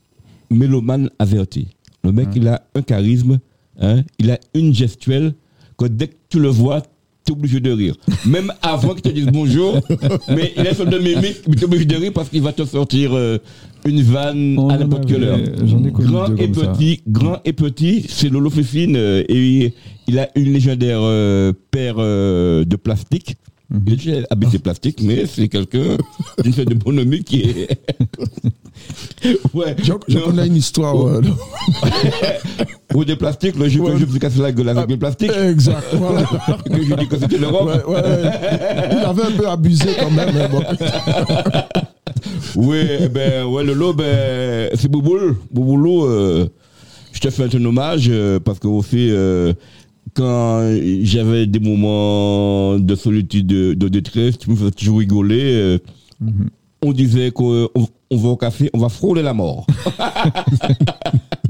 [0.51, 1.69] mélomane averti.
[2.03, 3.39] Le mec, il a un charisme,
[3.81, 5.35] hein, il a une gestuelle
[5.77, 6.83] que dès que tu le vois,
[7.31, 7.95] es obligé de rire.
[8.27, 9.81] Même avant qu'il te dise bonjour,
[10.29, 12.53] mais il a son de mimique, mais tu es obligé de rire parce qu'il va
[12.53, 13.39] te sortir euh,
[13.87, 15.39] une vanne On à n'importe quelle heure.
[15.39, 16.67] Grand et ça.
[16.69, 19.75] petit, grand et petit, c'est Lolo euh, et
[20.07, 23.37] il a une légendaire euh, paire de plastique.
[23.71, 23.81] Mhm.
[23.87, 25.97] Il est habité plastique, mais c'est quelqu'un
[26.43, 27.69] d'une fête de bonhomie qui est.
[29.55, 29.77] ouais.
[29.83, 30.97] Je, je connais une histoire.
[30.97, 31.21] ouais.
[32.95, 33.93] Ou des plastiques, le que Ouais.
[33.99, 35.85] je me suis cassé la gueule avec le plastique, Exact.
[35.95, 36.23] voilà.
[36.67, 37.85] que je dis que c'était l'Europe.
[37.87, 38.01] Ouais.
[38.91, 40.31] Il avait un peu abusé quand même.
[40.35, 40.63] mais bon.
[42.57, 45.37] Oui, eh ben, ouais, Lolo, ben, c'est Bouboul.
[45.53, 46.49] Bouboulou, euh,
[47.13, 49.53] je te fais un hommage euh, parce que aussi, euh,
[50.15, 50.63] quand
[51.03, 55.53] j'avais des moments de solitude, de, de détresse, tu me faisais toujours rigoler.
[55.55, 55.79] euh,
[56.83, 57.69] On disait qu'on
[58.11, 59.67] on va au café, on va frôler la mort.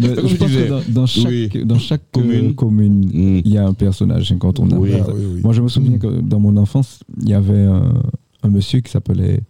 [0.01, 0.65] Je je pense disais.
[0.65, 1.51] que dans, dans chaque, Oui.
[1.65, 2.55] dans chaque euh, Commune.
[2.55, 3.43] commune, Mm.
[3.45, 4.81] il y a un personnage incontournable.
[4.81, 4.93] Oui.
[4.99, 5.41] Ah, oui.
[5.43, 7.93] Moi, je me souviens que dans mon enfance, il y avait un,
[8.43, 9.41] un monsieur qui s'appelait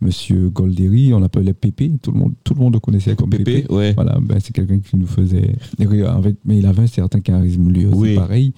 [0.00, 3.62] Monsieur Golderi, on l'appelait Pépé, tout le monde, tout le monde le connaissait comme Pépé.
[3.62, 3.92] Pépé, ouais.
[3.94, 7.68] Voilà, ben, c'est quelqu'un qui nous faisait rire avec, mais il avait un certain charisme
[7.68, 8.52] lui aussi, pareil.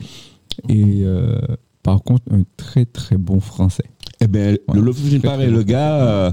[0.68, 1.38] Et euh,
[1.82, 3.84] par contre, un très très bon français.
[4.20, 4.80] Eh bien, Ouais.
[4.80, 6.32] le pareil, très le gars, euh,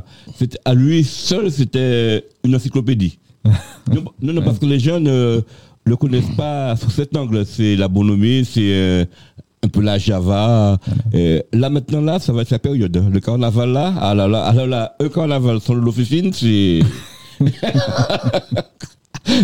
[0.65, 3.19] à lui seul, c'était une encyclopédie.
[3.45, 5.41] non, non, non, parce que les jeunes ne
[5.85, 7.45] le connaissent pas sous cet angle.
[7.45, 9.05] C'est la bonhomie, c'est euh,
[9.63, 10.77] un peu la Java.
[11.13, 13.01] Et là, maintenant, là, ça va être la période.
[13.09, 16.79] Le carnaval, là, ah là là, ah là là, un carnaval sans l'officine, c'est.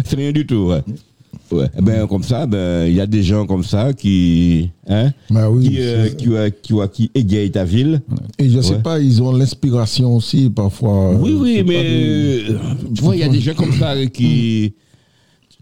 [0.04, 0.82] c'est rien du tout, ouais.
[1.54, 1.68] Ouais.
[1.78, 5.50] Eh ben, comme ça, ben, il y a des gens comme ça qui, hein, Bah
[5.50, 8.02] oui, qui, euh, qui, qui, égayent ta ville.
[8.40, 8.82] Et je sais Ouais.
[8.82, 11.12] pas, ils ont l'inspiration aussi parfois.
[11.16, 12.58] Oui, euh, oui, pas mais des- euh,
[12.96, 14.74] tu vois, il y a des gens comme ça qui,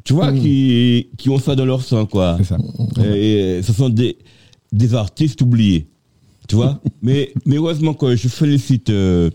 [0.03, 2.37] tu vois, qui, qui ont ça dans leur sang, quoi.
[2.39, 2.57] C'est ça.
[3.05, 4.17] Et, ce sont des,
[4.71, 5.87] des artistes oubliés,
[6.47, 6.79] tu vois.
[7.03, 9.29] mais, mais heureusement que je félicite euh,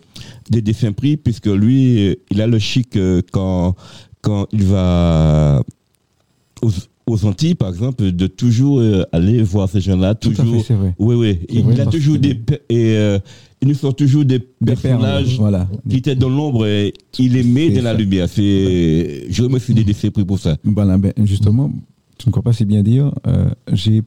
[0.50, 3.74] des dessins pris, puisque lui, il a le chic euh, quand,
[4.22, 5.62] quand il va
[6.62, 6.70] aux,
[7.06, 10.64] aux Antilles, par exemple, de toujours euh, aller voir ces gens-là, fait, toujours.
[10.64, 10.94] c'est vrai.
[10.98, 11.38] Oui, oui.
[11.48, 12.38] Il, vrai, a parce toujours des.
[12.68, 13.18] Et, euh,
[13.62, 15.68] il nous sort toujours des, Des perles, personnages voilà.
[15.88, 18.28] qui étaient dans l'ombre et il les met dans la lumière.
[18.28, 20.56] C'est, je des décès pris pour ça.
[20.62, 21.72] Voilà, ben, justement,
[22.18, 24.02] tu ne crois pas si bien dire, euh, j'ai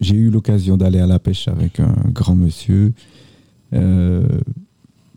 [0.00, 2.92] j'ai eu l'occasion d'aller à la pêche avec un grand monsieur
[3.72, 4.26] euh,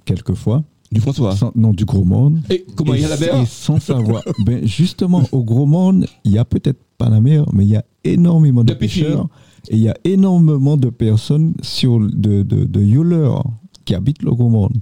[0.05, 0.63] quelques fois.
[0.91, 1.35] Du François.
[1.35, 2.39] Sans- non, du gros monde.
[2.49, 4.23] Et comment il y a la mer Et sans savoir.
[4.45, 7.75] ben, justement, au gros monde, il y a peut-être pas la mer, mais il y
[7.75, 9.27] a énormément de, pêcheurs.
[9.69, 13.43] Et il y a énormément de personnes sur, de, de, de yoleurs
[13.85, 14.77] qui habitent le gros monde.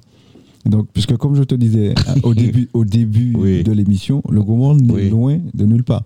[0.65, 3.63] Donc, puisque comme je te disais au début, au début Oui.
[3.63, 5.09] de l'émission, le gros monde n'est Oui.
[5.09, 6.03] loin de nulle part.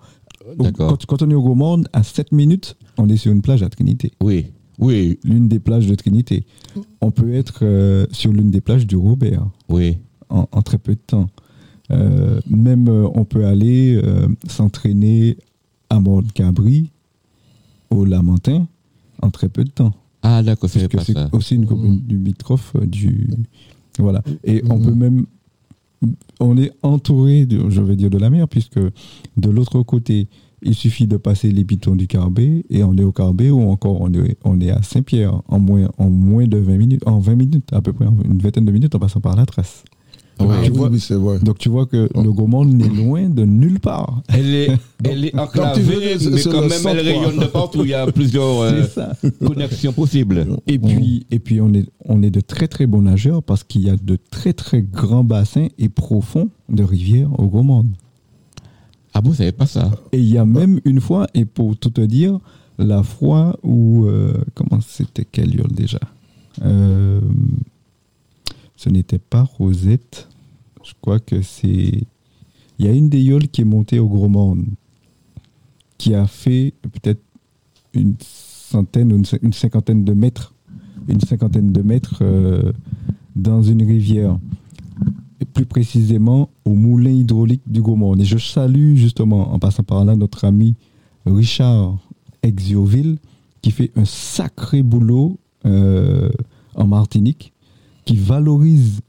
[0.75, 3.61] Quand, quand on est au gros monde, à 7 minutes, on est sur une plage
[3.63, 4.11] à Trinité.
[4.21, 4.47] Oui,
[4.79, 6.45] oui, L'une des plages de Trinité.
[7.01, 9.97] On peut être euh, sur l'une des plages du Robert oui.
[10.29, 11.29] en, en très peu de temps.
[11.91, 15.37] Euh, même euh, on peut aller euh, s'entraîner
[15.89, 16.91] à Mont-Cabri,
[17.89, 18.67] au Lamentin,
[19.21, 19.93] en très peu de temps.
[20.21, 21.29] Ah, d'accord, c'est Parce que pas c'est ça.
[21.35, 22.17] aussi une commune du
[22.75, 23.29] euh, du.
[23.97, 24.21] Voilà.
[24.43, 25.25] Et on peut même.
[26.39, 30.27] On est entouré, de, je vais dire, de la mer, puisque de l'autre côté,
[30.61, 34.01] il suffit de passer les pitons du Carbet et on est au Carbet ou encore
[34.01, 37.35] on est, on est à Saint-Pierre en moins, en moins de 20 minutes, en 20
[37.35, 39.83] minutes à peu près, en une vingtaine de minutes en passant par la trace.
[40.41, 41.37] Ah tu oui, vois- oui, c'est vrai.
[41.39, 44.21] Donc tu vois que le Gaumont n'est loin de nulle part.
[44.29, 44.69] Elle est,
[45.03, 47.81] elle est veux enclavée, mais quand même, centre, elle rayonne de partout.
[47.83, 48.83] Il y a plusieurs euh,
[49.45, 50.47] connexions possibles.
[50.65, 53.81] Et puis, et puis on, est, on est de très très bons nageurs parce qu'il
[53.81, 57.85] y a de très très grands bassins et profonds de rivières au Gaumont.
[59.13, 61.89] Ah bon, savez pas ça Et il y a même une fois, et pour tout
[61.89, 62.39] te dire,
[62.77, 64.05] la fois où.
[64.05, 65.99] euh, comment c'était quelle hurle déjà
[66.63, 67.19] Euh,
[68.75, 70.27] Ce n'était pas Rosette.
[70.83, 72.03] Je crois que c'est
[72.79, 74.65] Il y a une des yoles qui est montée au Gros Morne,
[75.97, 77.21] qui a fait peut-être
[77.93, 80.53] une centaine ou une cinquantaine de mètres,
[81.07, 82.71] une cinquantaine de mètres euh,
[83.35, 84.37] dans une rivière.
[85.53, 88.21] Plus précisément au moulin hydraulique du Morne.
[88.21, 90.75] Et je salue justement, en passant par là, notre ami
[91.25, 91.97] Richard
[92.43, 93.17] Exioville,
[93.61, 96.29] qui fait un sacré boulot euh,
[96.75, 97.51] en Martinique,
[98.05, 98.99] qui valorise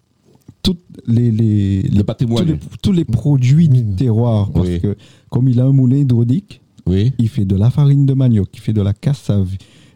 [0.62, 2.44] toutes les, les, les- patrimoine.
[2.44, 4.50] tous, les, tous les produits du terroir.
[4.50, 4.80] Parce Oui.
[4.80, 4.96] que
[5.30, 7.12] comme il a un moulin hydraulique, Oui.
[7.18, 9.50] il fait de la farine de manioc, il fait de la cassave,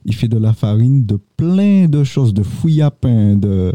[0.07, 3.74] il fait de la farine de plein de choses, de fouilles à pain, de...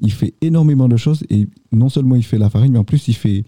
[0.00, 1.24] il fait énormément de choses.
[1.30, 3.44] Et non seulement il fait la farine, mais en plus il fait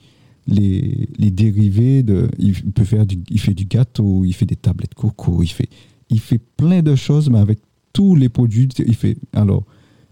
[0.46, 2.02] les, les dérivés.
[2.02, 5.48] De, il, peut faire du, il fait du gâteau, il fait des tablettes coco, il
[5.48, 5.68] fait,
[6.10, 7.58] il fait plein de choses, mais avec
[7.92, 8.68] tous les produits.
[8.86, 9.64] Il fait, alors,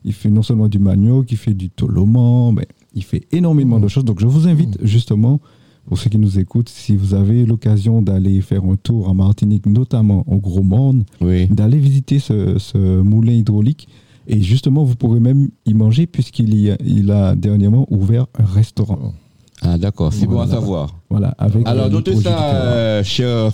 [0.04, 3.88] il fait non seulement du manioc, il fait du toloman, mais il fait énormément de
[3.88, 4.04] choses.
[4.04, 5.40] Donc je vous invite justement,
[5.86, 9.66] pour ceux qui nous écoutent, si vous avez l'occasion d'aller faire un tour en Martinique,
[9.66, 11.46] notamment au Gros Monde, Oui.
[11.48, 13.88] d'aller visiter ce, ce moulin hydraulique.
[14.30, 18.44] Et justement, vous pourrez même y manger puisqu'il y a, il a dernièrement ouvert un
[18.44, 19.14] restaurant.
[19.62, 20.12] Ah, d'accord.
[20.12, 20.94] C'est bon à savoir.
[21.10, 23.50] Voilà, avec Alors, euh, les notez ça, euh, chers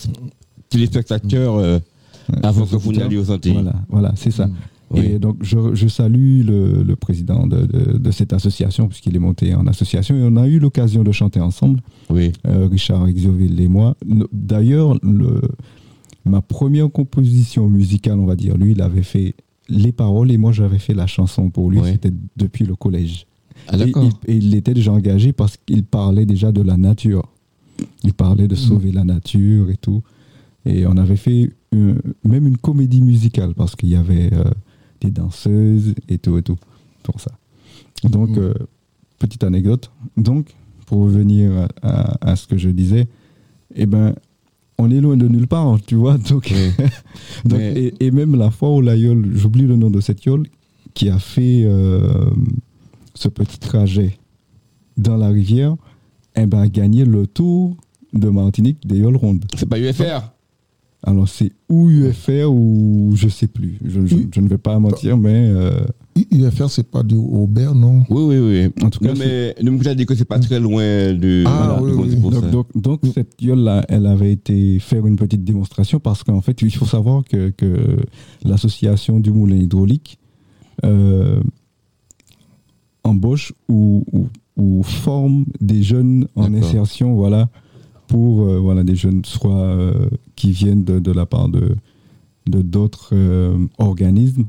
[0.68, 1.78] téléspectateurs, euh,
[2.42, 3.52] avant que vous n'alliez au santé.
[3.52, 4.48] Voilà, voilà, c'est ça.
[4.90, 5.00] Oui.
[5.00, 9.20] Et donc, je, je salue le, le président de, de- de cette association, puisqu'il est
[9.20, 12.32] monté en association, et on a eu l'occasion de chanter ensemble, Oui.
[12.46, 13.96] euh, Richard Exioville et moi.
[14.32, 15.40] D'ailleurs, le-
[16.24, 19.34] ma première composition musicale, on va dire, lui, il avait fait
[19.68, 21.81] les paroles et moi, j'avais fait la chanson pour lui.
[21.85, 23.27] C'était depuis le collège.
[23.68, 27.29] Ah, Et il, et il était déjà engagé parce qu'il parlait déjà de la nature.
[28.03, 30.03] Il parlait de sauver la nature et tout.
[30.66, 34.44] Et on avait fait une- même une comédie musicale parce qu'il y avait euh,
[35.00, 36.57] des danseuses et tout et tout
[37.03, 37.33] pour ça.
[38.05, 38.38] Donc, Mm.
[38.38, 38.55] euh,
[39.18, 39.90] petite anecdote.
[40.16, 40.55] Donc,
[40.87, 43.09] pour revenir à, à- à ce que je disais,
[43.74, 44.14] eh ben,
[44.79, 46.18] on est loin de nulle part, tu vois.
[46.18, 46.52] Donc,
[47.44, 50.25] donc, Mais- et, et même la fois où la yole, j'oublie le nom de cette
[50.25, 50.46] yole,
[50.94, 52.31] qui a fait euh,
[53.14, 54.18] ce petit trajet
[54.96, 55.77] dans la rivière,
[56.37, 57.77] eh ben, a gagné le tour
[58.12, 59.44] de Martinique des yoles rondes.
[59.56, 60.33] C'est pas UFR
[61.02, 63.79] Alors, c'est ou UFR ou je sais plus.
[63.85, 65.70] Je, je- je ne vais pas mentir, mais euh,
[66.31, 68.04] UFR, c'est pas du Aubert, non?
[68.08, 68.85] Oui, oui, oui.
[68.85, 71.44] En tout cas, non, mais ne me dit que c'est pas très loin de.
[71.46, 75.98] Ah, voilà, oui, donc, donc, donc, cette yole-là, elle avait été faire une petite démonstration
[75.98, 77.96] parce qu'en fait, il faut savoir que, que
[78.44, 80.19] l'association du moulin hydraulique
[80.85, 81.40] euh,
[83.02, 87.48] embauche ou, ou, ou forme des jeunes en insertion, voilà,
[88.06, 91.77] pour euh, voilà, des jeunes soit euh, qui viennent de, de la part de
[92.46, 94.44] de d'autres euh, organismes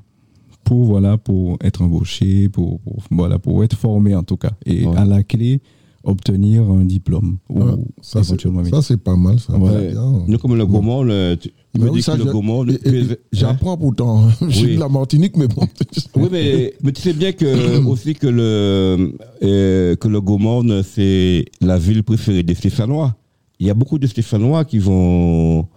[0.65, 4.85] pour voilà pour être embauchés pour, pour- voilà pour être formés en tout cas et
[4.85, 4.97] Ouais.
[4.97, 5.61] à la clé
[6.07, 9.57] obtenir un diplôme ou Ah, ça, c'est, éventuellement un ça, c'est pas mal, ça.
[9.57, 9.71] Ouais.
[9.73, 10.23] c'est bien.
[10.27, 11.49] Nous, comme le gourmand, le- tu
[11.81, 13.15] me dis ça, que le hein?
[13.31, 14.29] J'apprends pourtant.
[14.41, 14.75] Je suis Oui.
[14.75, 15.63] de la Martinique, mais bon.
[16.15, 21.45] Oui, mais, mais tu sais bien que aussi que le euh, que le Gaumont, c'est
[21.59, 23.15] la ville préférée des Stéphanois.
[23.59, 25.67] Il y a beaucoup de Stéphanois qui vont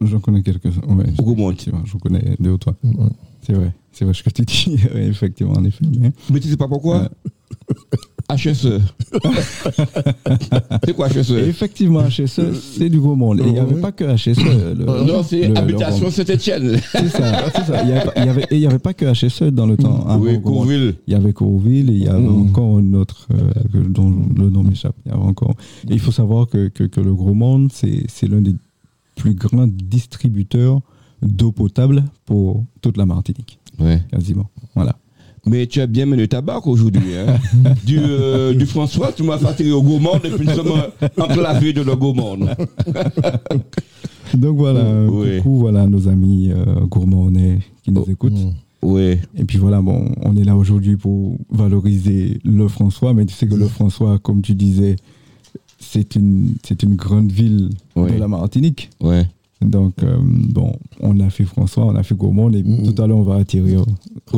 [0.00, 2.92] j'en connais quelques-uns ouais, j'en connais deux ou trois Ouais.
[3.42, 6.48] c'est vrai c'est vrai ce que tu dis ouais, effectivement en effet mais Mais tu
[6.48, 7.08] sais pas pourquoi?
[8.28, 8.80] HSE.
[10.84, 13.92] c'est quoi Et HSE effectivement HSE c'est du gros monde et il n'y avait pas
[13.92, 14.36] que HSE
[14.76, 16.76] le- Non, c'est Habitation Saint-Etienne.
[16.92, 18.78] c'est ça c'est ça il n'y avait, pas- il y avait- et il y avait
[18.80, 20.40] pas que HSE dans le temps avant Oui.
[20.42, 20.94] Courville.
[21.06, 22.48] Il y avait Courville et il y avait Mhm.
[22.48, 24.96] encore un autre euh, dont le nom m'échappe.
[25.06, 25.54] Il y avait encore.
[25.88, 28.54] Et il faut savoir que, que, que le Gros Monde, c'est c'est l'un des
[29.16, 30.80] plus grands distributeurs
[31.22, 34.00] d'eau potable pour toute la Martinique, Ouais.
[34.10, 34.48] quasiment.
[34.76, 34.96] Voilà.
[35.48, 37.16] Mais tu as bien mené ta barque aujourd'hui.
[37.16, 37.36] Hein?
[37.86, 40.72] du, euh, du François, tu m'as fatigué au gourmand et puis nous sommes
[41.18, 42.36] enclavés de le gourmand.
[44.34, 45.38] Donc voilà, Oui.
[45.38, 48.10] coucou voilà, à nos amis euh, gourmandais qui nous Oh.
[48.10, 48.32] écoutent.
[48.32, 48.52] Mm.
[48.82, 49.18] Oui.
[49.36, 53.46] Et puis voilà, bon, on est là aujourd'hui pour valoriser le François, mais tu sais
[53.46, 54.96] que le François, comme tu disais,
[55.78, 58.12] c'est une, c'est une grande ville Oui.
[58.12, 58.90] de la Martinique.
[59.00, 59.26] Ouais.
[59.62, 62.92] Donc, euh, bon, on a fait François, on a fait Gaumont, et Mm.
[62.92, 63.36] tout à l'heure, on va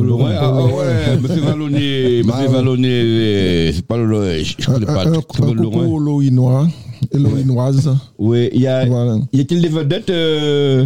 [0.01, 0.27] Ouais, Laurent.
[0.31, 4.05] ah, ah, ouais, monsieur Vallonné, Bah, monsieur Vallonné, euh, c'est pas le,
[4.43, 5.87] je je connais pas, Un, un, c'est pas un le coucou loin?
[5.87, 6.67] aux Loïnois
[7.11, 7.89] et Loïnoises.
[8.17, 9.17] Oui, il y a, Voilà.
[9.33, 10.85] y a-t-il des vedettes, euh,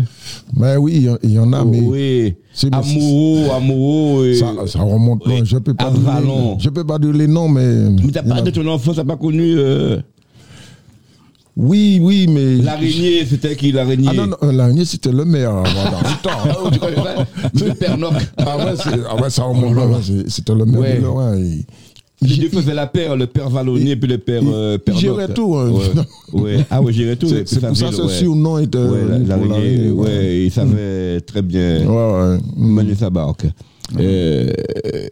[0.58, 4.28] Mais oui, il y en- il y en a, mais oui, c'est- mais amoureux, amoureux,
[4.30, 5.36] et- ça, ça remonte loin.
[5.42, 5.42] Oui.
[5.46, 6.54] Je peux pas Avalon.
[6.54, 7.90] donner, je peux pas donner les noms, mais.
[8.04, 9.98] mais t'as pas de ton enfance, t'as pas connu, euh,
[11.56, 12.56] Oui, oui, mais.
[12.64, 14.08] l'araignée, c'était qui l'araignée?
[14.10, 17.04] Ah non, non, euh, l'araignée, c'était le maire avant, dans le temps.
[17.04, 17.26] Pas?
[17.54, 18.14] Monsieur Pernoc.
[18.38, 20.98] Ah ouais, c'est- ah ouais, ça remonte c'est- C'était le maire Ouais.
[20.98, 21.38] de Lorrain.
[22.74, 24.96] La paire, le père Vallonnier puis le père euh, il Père
[25.28, 25.34] Noc.
[25.34, 25.70] tout, hein.
[26.32, 26.42] Ouais.
[26.42, 26.66] ouais.
[26.72, 27.28] Ah oui, gérait tout.
[27.28, 28.78] C'est pour ça que ce surnom était.
[28.78, 32.38] Ouais, pour l'araignée, ouais, il savait très bien Ouais, ouais.
[32.56, 33.46] Mener sa barque.
[34.00, 34.52] Euh,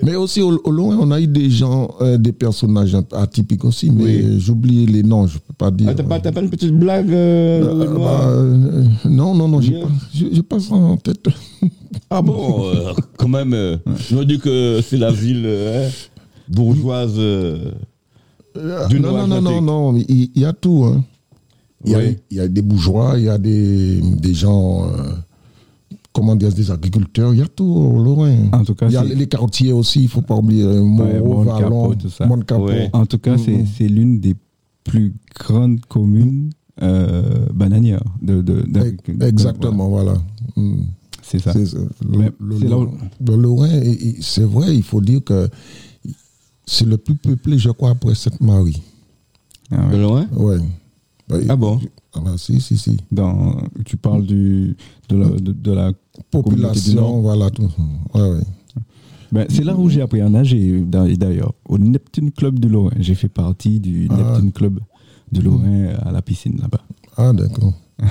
[0.04, 3.92] Mais aussi au, au loin, on a eu des gens, euh, des personnages atypiques aussi,
[3.92, 4.40] mais Oui.
[4.40, 5.90] j'oublie les noms, je peux pas dire.
[5.90, 10.74] ah, t'as pas, une petite blague euh, bah, non, non, non, j'ai pas, pas ça
[10.76, 11.28] en tête.
[12.10, 12.64] Ah bon,
[13.18, 13.78] quand même, euh,
[14.16, 15.90] on dit que c'est la ville hein,
[16.48, 17.16] bourgeoise.
[18.90, 20.86] Du non, non, non, non, non, mais il y, a tout.
[20.86, 21.04] Hein.
[21.86, 22.18] Il y, Oui.
[22.32, 24.88] y a des bourgeois, il y a des, des gens,
[26.14, 28.36] comment dire, des agriculteurs, il y a tout au loin.
[28.51, 31.45] En tout cas, il y a les, quartiers aussi, il faut pas oublier euh, Moreau,
[31.45, 32.66] Capot, Vallon.
[32.66, 32.89] Ouais.
[32.93, 33.66] En tout cas, c'est Mhm.
[33.78, 34.36] c'est l'une des
[34.84, 36.49] plus grandes communes
[36.82, 38.03] euh, bananières.
[38.22, 38.66] De, de,
[39.26, 40.16] Exactement, voilà.
[40.55, 40.82] Mm.
[41.22, 41.53] C'est ça.
[41.53, 41.78] C'est ça.
[42.09, 43.70] Le, le- c'est le Lorrain,
[44.20, 45.47] c'est vrai, il faut dire que
[46.66, 48.82] c'est le plus peuplé, je crois, après Sainte-Marie.
[49.72, 49.91] Ah ouais.
[49.97, 50.57] de loin Ouais.
[51.47, 51.80] Ah bon?
[52.14, 52.97] Ah bah, si, si, si.
[53.12, 54.76] Dans, tu parles du,
[55.09, 55.91] de, la, de, la
[56.30, 57.49] Population, voilà.
[57.49, 57.70] Tout.
[58.14, 58.41] Ouais, ouais.
[59.32, 62.91] Ben, c'est là où j'ai appris à nager, d'ailleurs, au Neptune Club de Lorrain.
[62.99, 64.18] J'ai fait partie du Ah.
[64.18, 64.80] Neptune Club
[65.32, 66.82] de Lorrain à la piscine là-bas.
[67.16, 67.74] Ah, d'accord.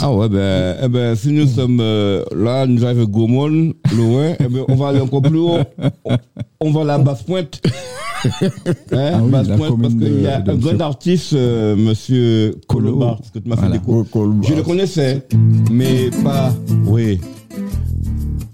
[0.00, 4.34] Ah ouais, ben, eh ben si nous sommes euh, là, nous arrivons à Gaumont, loin,
[4.38, 5.58] eh ben, on va aller encore plus haut.
[6.04, 6.16] On,
[6.60, 7.60] on va à la Basse-Pointe.
[8.22, 8.50] Hein,
[8.92, 12.88] Ah oui, la Basse-Pointe, parce qu'il y a un grand artiste, euh, monsieur Colo.
[12.92, 14.04] Colobart, que tu m'as fait découvrir.
[14.46, 15.26] Je le connaissais,
[15.70, 16.52] mais pas.
[16.84, 17.18] Oui.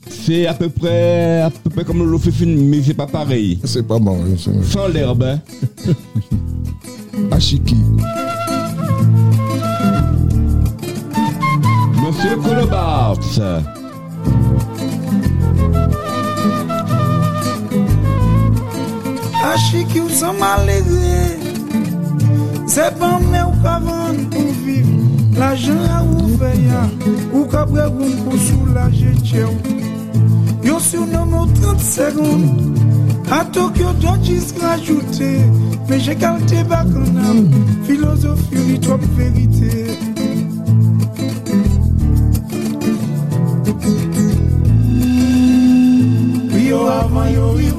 [0.09, 3.59] C'est à peu près, à peu près comme le Lofifine, mais c'est pas pareil.
[3.65, 4.19] C'est pas bon.
[4.63, 5.41] Sans l'herbe, hein.
[12.27, 13.19] Monsieur Colobart.
[19.45, 21.39] Achi ki ou san malere
[22.67, 24.89] Se ban me ou kavan pou viv
[25.39, 26.83] La jan a ou veya
[27.33, 29.79] Ou kabre goun pou sou la jetye ou?
[30.67, 32.45] Yo sou nan mou 30 segoun
[33.31, 35.33] A Tokyo don jis grajoute
[35.87, 37.43] Me jekalte bak an am
[37.87, 40.16] Filosofi ou li trop verite
[46.77, 47.75] Rio avan yo rio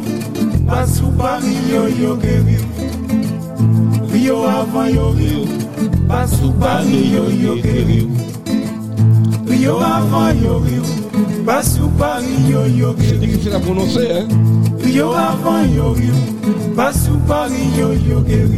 [0.66, 2.42] Pasou pari yo yo ke
[4.12, 5.46] rio avan yo rio
[6.08, 10.82] Pasou pari yo yo ke rio avan yo rio
[11.46, 14.28] Pasou pari yo yo ke C'est rio difficile à prononcer, hein.
[14.80, 16.16] Rio avan yo rio
[16.76, 18.50] Pasou pari yo yo ke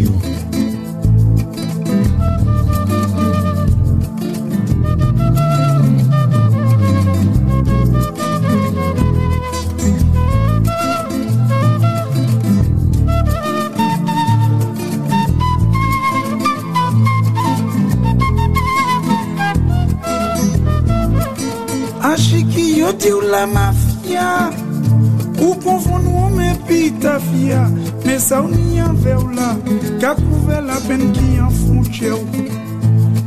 [28.48, 29.56] ni an ver ou la
[30.02, 32.26] Ka kouve la pen ki an founche ou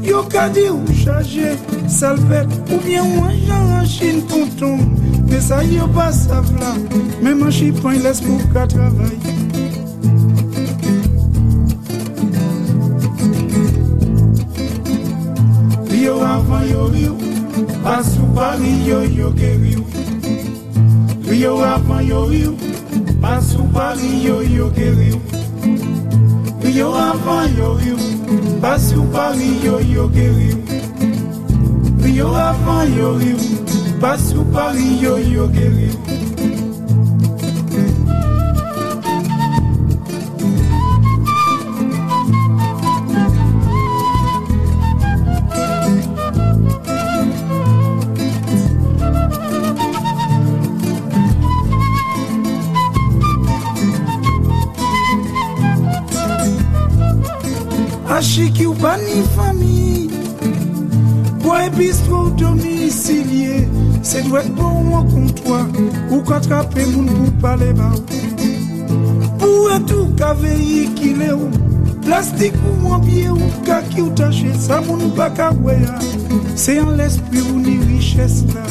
[0.02, 1.54] Yo ka di ou chaje
[1.88, 4.78] salvet Ou bien ou an jan an chine tonton.
[5.28, 6.74] Men sa yo pa sav la
[7.22, 9.31] Men man chipon les pou ka travay
[17.82, 19.84] Pasou pari yo yo ke rio
[21.26, 22.56] Rio avan yo rio
[23.20, 25.18] Pasou pari yo yo ke rio
[26.62, 27.96] Rio avan yo rio
[28.62, 30.62] Pasou pari yo yo ke rio
[31.98, 33.36] Rio avan yo rio
[34.00, 36.21] Pasou pari yo yo ke rio
[58.32, 60.08] Achiki ou pa ni fami.
[61.44, 63.68] Boy bistro domicilié.
[64.02, 65.58] Se dwet bon an kontwa
[66.08, 68.00] Ou ka trape moun pou pale ba ou.
[69.36, 71.52] Pou etou ka veyikile ou.
[72.06, 76.00] Plastik ou an bie ou kaki ou tache Sa moun pa ka weya
[76.56, 78.64] Se an l'esprit ou ni richesse la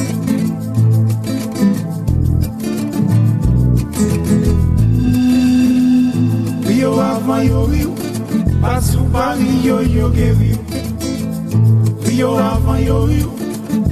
[6.65, 8.00] Rio avan yo rio
[9.11, 10.57] Pasou pari yo yo ke rio
[12.05, 13.29] Rio avan yo rio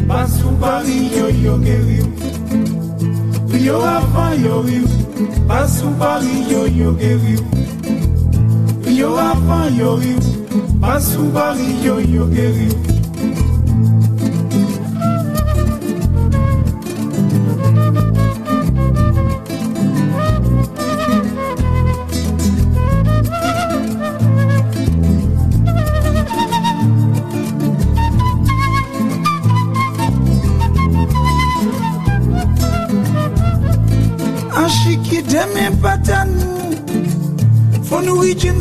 [0.08, 2.06] Pasou pari yo yo ke rio
[3.52, 5.00] Rio avan yo rio
[5.50, 7.36] pas sous Paris, yo yo guéri.
[8.88, 10.18] Yo avant yo riu,
[10.80, 12.89] pas sous Paris, yo yo guéri.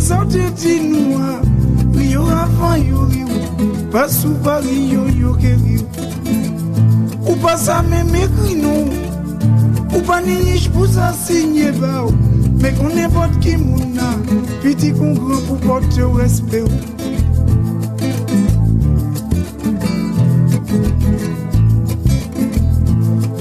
[0.09, 1.37] Sante di nou a
[1.93, 3.29] Riyo avan yo riyo
[3.93, 5.85] Pasou pa riyo yo ke riyo
[7.29, 7.37] Ou.
[7.43, 8.89] Pa sa me me kri nou.
[9.93, 12.15] Ou pa ni yish pou sa sinye ba ou.
[12.57, 14.25] Me konen pot ki moun nan
[14.65, 16.73] Piti kon gran pou pot yo respe ou.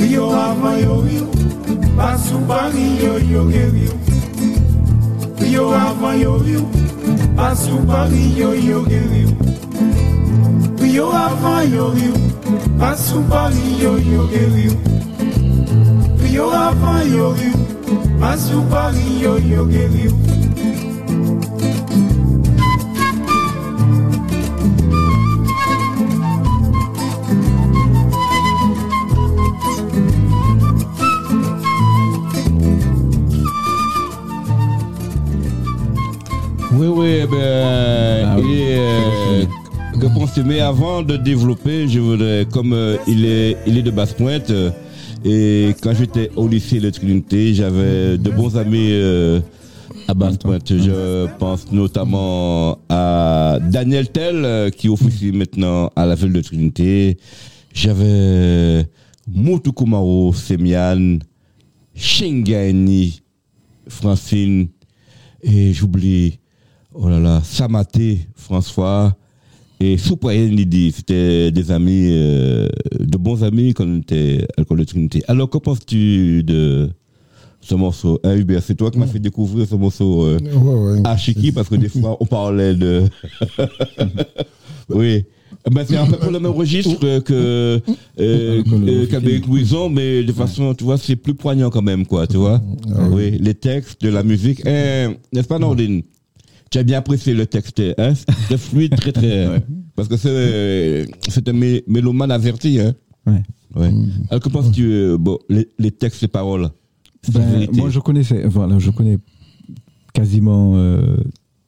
[0.04, 1.32] Riyo avan yo riyo
[1.96, 3.87] Pasou pa riyo yo ke riyo
[6.08, 6.60] Yo avant yo riu
[7.36, 9.26] Pas sous Paris yo yo guéri
[10.82, 12.14] Yo avant yo riu
[12.80, 14.70] Pas sous Paris yo yo guéri
[16.32, 17.54] Yo avant yo riu
[18.22, 20.27] Pas sous Paris yo yo guéri
[36.98, 38.58] Oui, oui, ben, Ah oui.
[38.60, 39.44] euh,
[40.02, 43.92] que penses-tu Mais avant de développer, je voudrais, comme euh, il est, il est de
[43.92, 44.72] Basse-Pointe, euh,
[45.24, 48.92] et quand j'étais au lycée de Trinité, j'avais de bons amis
[50.08, 50.68] à Basse-Pointe.
[50.76, 57.18] Je pense notamment à Daniel Tell, qui officie maintenant à la ville de Trinité.
[57.74, 58.88] J'avais
[59.32, 61.20] Moutou Koumaro, Semian,
[61.96, 63.22] Shengani,
[63.88, 64.68] Francine,
[65.44, 66.40] et j'oublie,
[66.98, 69.16] oh là là, Samaté, François,
[69.80, 70.92] et Soupayen Lydie.
[70.96, 72.68] C'était des amis, euh,
[73.00, 75.24] de bons amis quand on était à l'école de Trinité.
[75.28, 76.90] Alors, que penses-tu de
[77.62, 81.02] ce morceau hein, Hubert, c'est toi qui m'as fait découvrir ce morceau euh, Ouais, ouais.
[81.04, 83.04] à Chiki, parce que des fois, on parlait de...
[84.90, 85.26] oui.
[85.70, 87.80] Ben, c'est un peu pour le même registre que euh,
[88.20, 92.38] euh, qu'avec Louison, mais de façon, tu vois, c'est plus poignant quand même, quoi, tu
[92.38, 92.62] vois.
[93.12, 94.62] Oui, les textes, de la musique.
[94.66, 96.04] Eh, N'est-ce pas, Nordine?
[96.72, 98.14] Tu as bien apprécié le texte, hein
[98.50, 99.64] C'est fluide, très, très.
[99.96, 102.94] Parce que c'est c'est un mé- mélomane averti, hein
[103.26, 103.42] Ouais.
[103.76, 103.92] Ouais.
[104.30, 106.70] Alors, que penses-tu, euh, bon, les, les textes, les paroles?
[107.34, 109.18] Ben, moi, je connaissais, voilà, je connais
[110.14, 111.18] quasiment euh,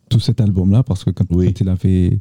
[0.10, 1.48] tout cet album-là parce que quand, Oui.
[1.48, 2.20] quand il a fait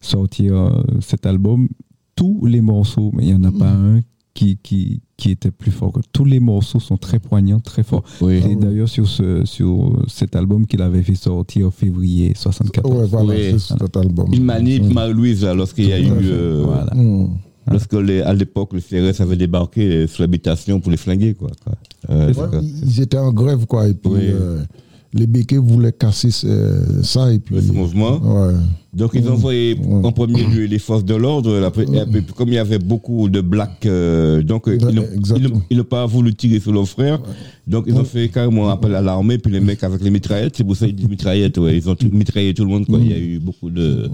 [0.00, 1.68] sortir euh, cet album,
[2.16, 4.00] tous les morceaux, mais il n'y en a pas un
[4.34, 5.92] qui, qui, qui était plus fort.
[5.92, 8.02] que- Tous les morceaux sont très poignants, très forts.
[8.20, 8.40] Oui.
[8.50, 12.94] Et d'ailleurs, sur, ce, sur cet album qu'il avait fait sortir en février 74.
[12.94, 13.50] Ouais, voilà, Oui.
[13.58, 14.28] c'est cet album.
[14.32, 16.10] Il manip Marie-Louise, là, lorsqu'il y a eu.
[16.10, 16.94] Euh, Voilà.
[16.94, 17.28] Mm.
[17.70, 21.50] Lorsque, les- à l'époque, le CRS avait débarqué sur l'habitation pour les flinguer, quoi.
[22.10, 23.86] Euh, Ouais, ils étaient en grève, quoi.
[23.86, 24.20] Et puis, Oui.
[24.24, 24.62] euh,
[25.14, 27.32] les béquets voulaient casser ce- ça.
[27.32, 28.18] Et puis, ce mouvement.
[28.18, 28.54] Ouais.
[28.94, 30.00] Donc, ils ont envoyé Ouais.
[30.06, 31.62] en premier lieu les forces de l'ordre.
[31.64, 31.84] après,
[32.36, 34.78] Comme il y avait beaucoup de blacks, euh, donc euh,
[35.70, 37.20] ils n'ont- pas voulu tirer sur leurs frères.
[37.66, 39.38] Donc, ils ont fait carrément appel à l'armée.
[39.38, 41.58] Puis les mecs avec les mitraillettes, c'est pour ça qu'ils disent mitraillettes.
[41.58, 41.76] Ouais.
[41.76, 42.86] Ils ont tout- mitraillé tout le monde.
[42.86, 42.98] Quoi.
[43.00, 44.08] Il y a eu beaucoup de.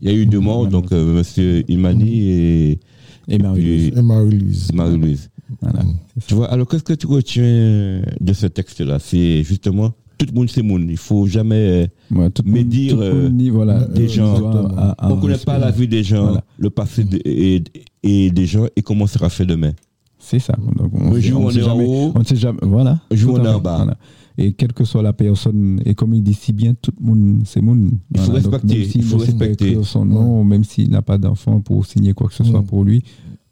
[0.00, 0.66] Il y a eu deux morts.
[0.66, 2.80] Donc, euh, monsieur Imani et,
[3.28, 4.72] Et Marie-Louise.
[4.72, 5.28] Marie-Louise.
[5.60, 5.80] Voilà.
[6.26, 8.98] Tu vois, alors qu'est-ce que tu retiens de ce texte-là?
[8.98, 9.92] C'est justement,
[10.26, 10.86] tout le monde c'est monde.
[10.88, 11.90] Il faut jamais.
[12.10, 14.72] Ouais, tout le Mais monde- dire, tout le monde euh, voilà, des euh, gens- doit
[14.78, 15.58] à- à on ne connaît pas respect.
[15.66, 16.44] la vie des gens, Voilà.
[16.58, 17.62] le passé de- et,
[18.02, 19.72] et des gens et comment sera fait demain.
[20.18, 20.54] C'est ça.
[20.76, 22.12] Donc, on jour, on est en jamais- haut.
[22.14, 22.58] On ne sait jamais.
[22.62, 23.00] Voilà.
[23.10, 23.76] Tout on est en bas.
[23.78, 23.96] voilà.
[24.38, 27.42] Et quelle que soit la personne, et comme il dit si bien, tout le monde,
[27.44, 27.90] c'est monde.
[28.14, 28.40] Il faut Voilà.
[28.40, 29.66] Donc, respecter, il faut respecter.
[29.66, 32.84] écrire son nom, même s'il n'a pas d'enfant pour signer quoi que ce soit pour
[32.84, 33.02] lui,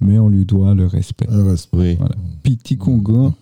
[0.00, 1.26] mais on lui doit le respect.
[1.28, 1.76] Un respect.
[1.76, 1.94] Oui.
[1.98, 2.14] Voilà.
[2.42, 3.34] Petit qu'on grand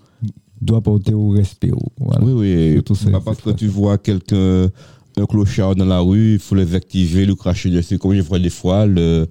[0.61, 1.71] doit porter au respect.
[1.99, 2.25] Voilà.
[2.25, 2.73] Oui, oui.
[2.75, 4.69] Surtout C'est pas parce que tu vois quelqu'un,
[5.17, 7.99] un clochard dans la rue, il faut les activer, le cracher dessus.
[7.99, 9.27] Comme je vois des fois, le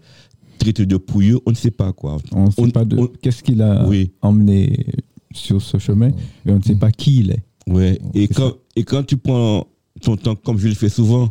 [0.57, 2.17] traiter de pouilleux, on ne sait pas quoi.
[2.33, 4.11] On ne sait pas de on- qu'est-ce qu'il a Oui.
[4.21, 4.85] emmené
[5.33, 7.43] sur ce chemin et on ne sait pas qui il est.
[7.67, 7.99] Ouais.
[8.13, 9.67] Et C'est quand, et quand tu prends
[10.01, 11.29] ton temps, comme je le fais souvent,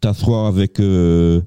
[0.00, 1.40] t'asseoir avec euh,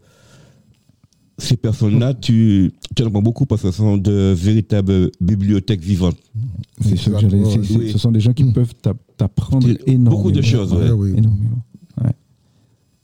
[1.41, 6.17] ces personnes-là, tu, tu en apprends beaucoup parce que ce sont de véritables bibliothèques vivantes.
[6.81, 7.91] C'est ce que j'allais- c'est- c'est- Oui.
[7.91, 10.31] Ce sont des gens qui peuvent t'a- t'apprendre Beaucoup énormément.
[10.31, 10.89] de choses, ouais.
[10.89, 11.13] Ouais, oui.
[11.17, 11.61] Énormément.
[12.03, 12.11] Ouais.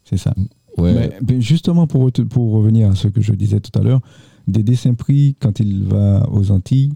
[0.03, 0.33] C'est ça.
[0.77, 1.09] Ouais.
[1.27, 4.01] Mais, justement, pour, pour revenir à ce que je disais tout à l'heure,
[4.47, 6.93] Dédé Saint-Prix, quand il va aux Antilles,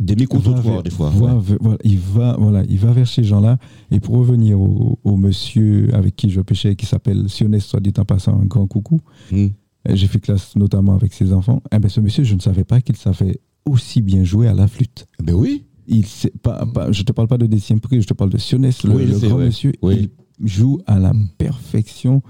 [0.00, 1.10] Des micro-trottoirs, des fois.
[1.10, 1.40] va- ouais.
[1.40, 3.56] ve- voilà, il, va, voilà, il va vers ces gens-là.
[3.92, 7.92] Et pour revenir au, au monsieur avec qui je pêchais, qui s'appelle Sionès, soit dit
[7.98, 9.00] en passant, un grand coucou.
[9.30, 9.46] Hmm.
[9.88, 11.62] J'ai fait classe notamment avec ses enfants.
[11.74, 14.68] Eh ben, ce monsieur, je ne savais pas qu'il savait aussi bien jouer à la
[14.68, 15.06] flûte.
[15.22, 15.64] Ben oui.
[15.88, 18.38] Il sait pas, pas- je te parle pas de Décien Prix, je te parle de
[18.38, 19.46] Sionès, le, Oui, grand ouais.
[19.46, 19.72] monsieur.
[19.82, 20.10] Oui.
[20.40, 22.22] Il joue à la perfection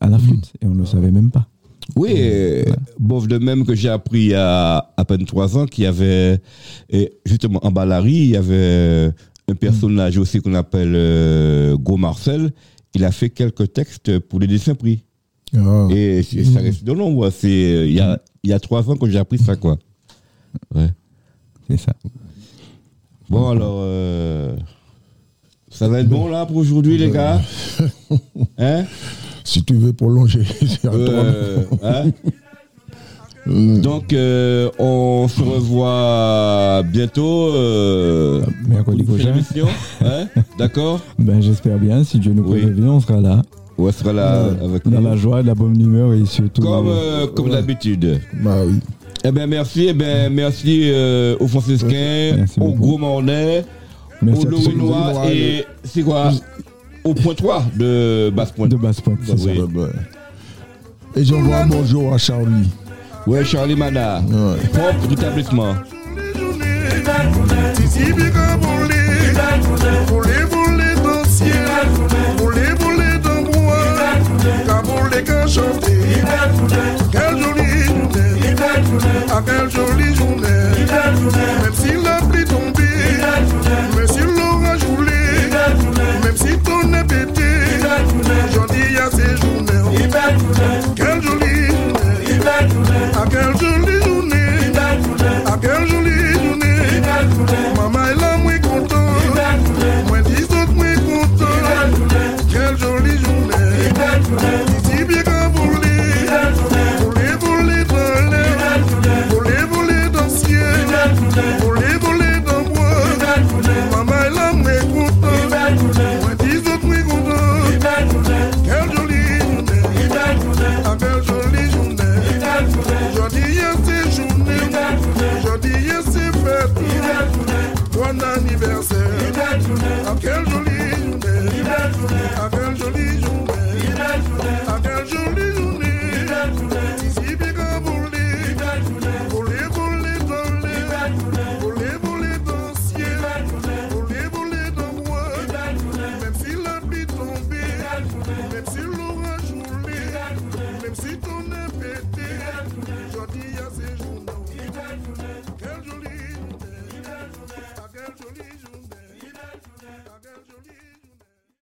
[0.00, 0.52] à la flûte.
[0.62, 1.48] Et on ne le savait même pas.
[1.96, 2.64] Oui, euh,
[2.98, 5.86] bof de même que j'ai appris il y a à peine trois ans qu'il y
[5.86, 6.40] avait,
[6.88, 9.10] et justement en Balari, il y avait
[9.48, 12.52] un personnage aussi qu'on appelle euh, Gros Marcel.
[12.94, 15.03] Il a fait quelques textes pour les dessins pris.
[15.56, 15.88] Ah.
[15.90, 17.30] Et ça reste de l'ombre.
[17.30, 19.78] C'est euh, il y a il y a trois ans que j'ai appris ça quoi.
[20.74, 20.88] Ouais.
[21.68, 21.92] C'est ça.
[23.30, 24.54] Bon alors, euh,
[25.70, 27.40] ça va être bon là pour aujourd'hui les gars.
[28.58, 28.84] Hein?
[29.44, 30.98] Si tu veux prolonger, c'est à toi.
[31.00, 32.04] Euh, hein
[33.46, 37.48] Donc, euh, on se revoit bientôt.
[37.54, 39.34] Euh, Mercredi prochain.
[40.02, 40.26] hein
[40.58, 42.04] D'accord Ben, j'espère bien.
[42.04, 42.62] Si Dieu nous Oui.
[42.62, 43.42] prévient, on sera là.
[43.76, 45.08] On sera là avec Dans nous.
[45.08, 46.62] la joie, la bonne humeur et surtout.
[46.62, 48.20] Comme, euh, comme d'habitude.
[48.42, 48.78] Bah oui.
[49.24, 49.86] Eh bien, merci.
[49.88, 52.80] Eh ben, merci euh, aux franciscains, Merci aux beaucoup.
[52.80, 53.64] gros mornais,
[54.22, 56.30] aux Lorinois et c'est quoi
[57.02, 58.70] Au point 3 de Basse-Pointe.
[58.70, 59.18] de basse pointe.
[59.24, 59.38] c'est Oui.
[59.56, 59.62] ça.
[59.62, 59.88] Ouais, bah.
[61.16, 62.68] Et j'envoie un bonjour à Charlie.
[63.26, 64.20] Ouais, Charlie Mana.
[64.20, 64.56] Ouais.
[64.72, 65.74] Propre d'établissement.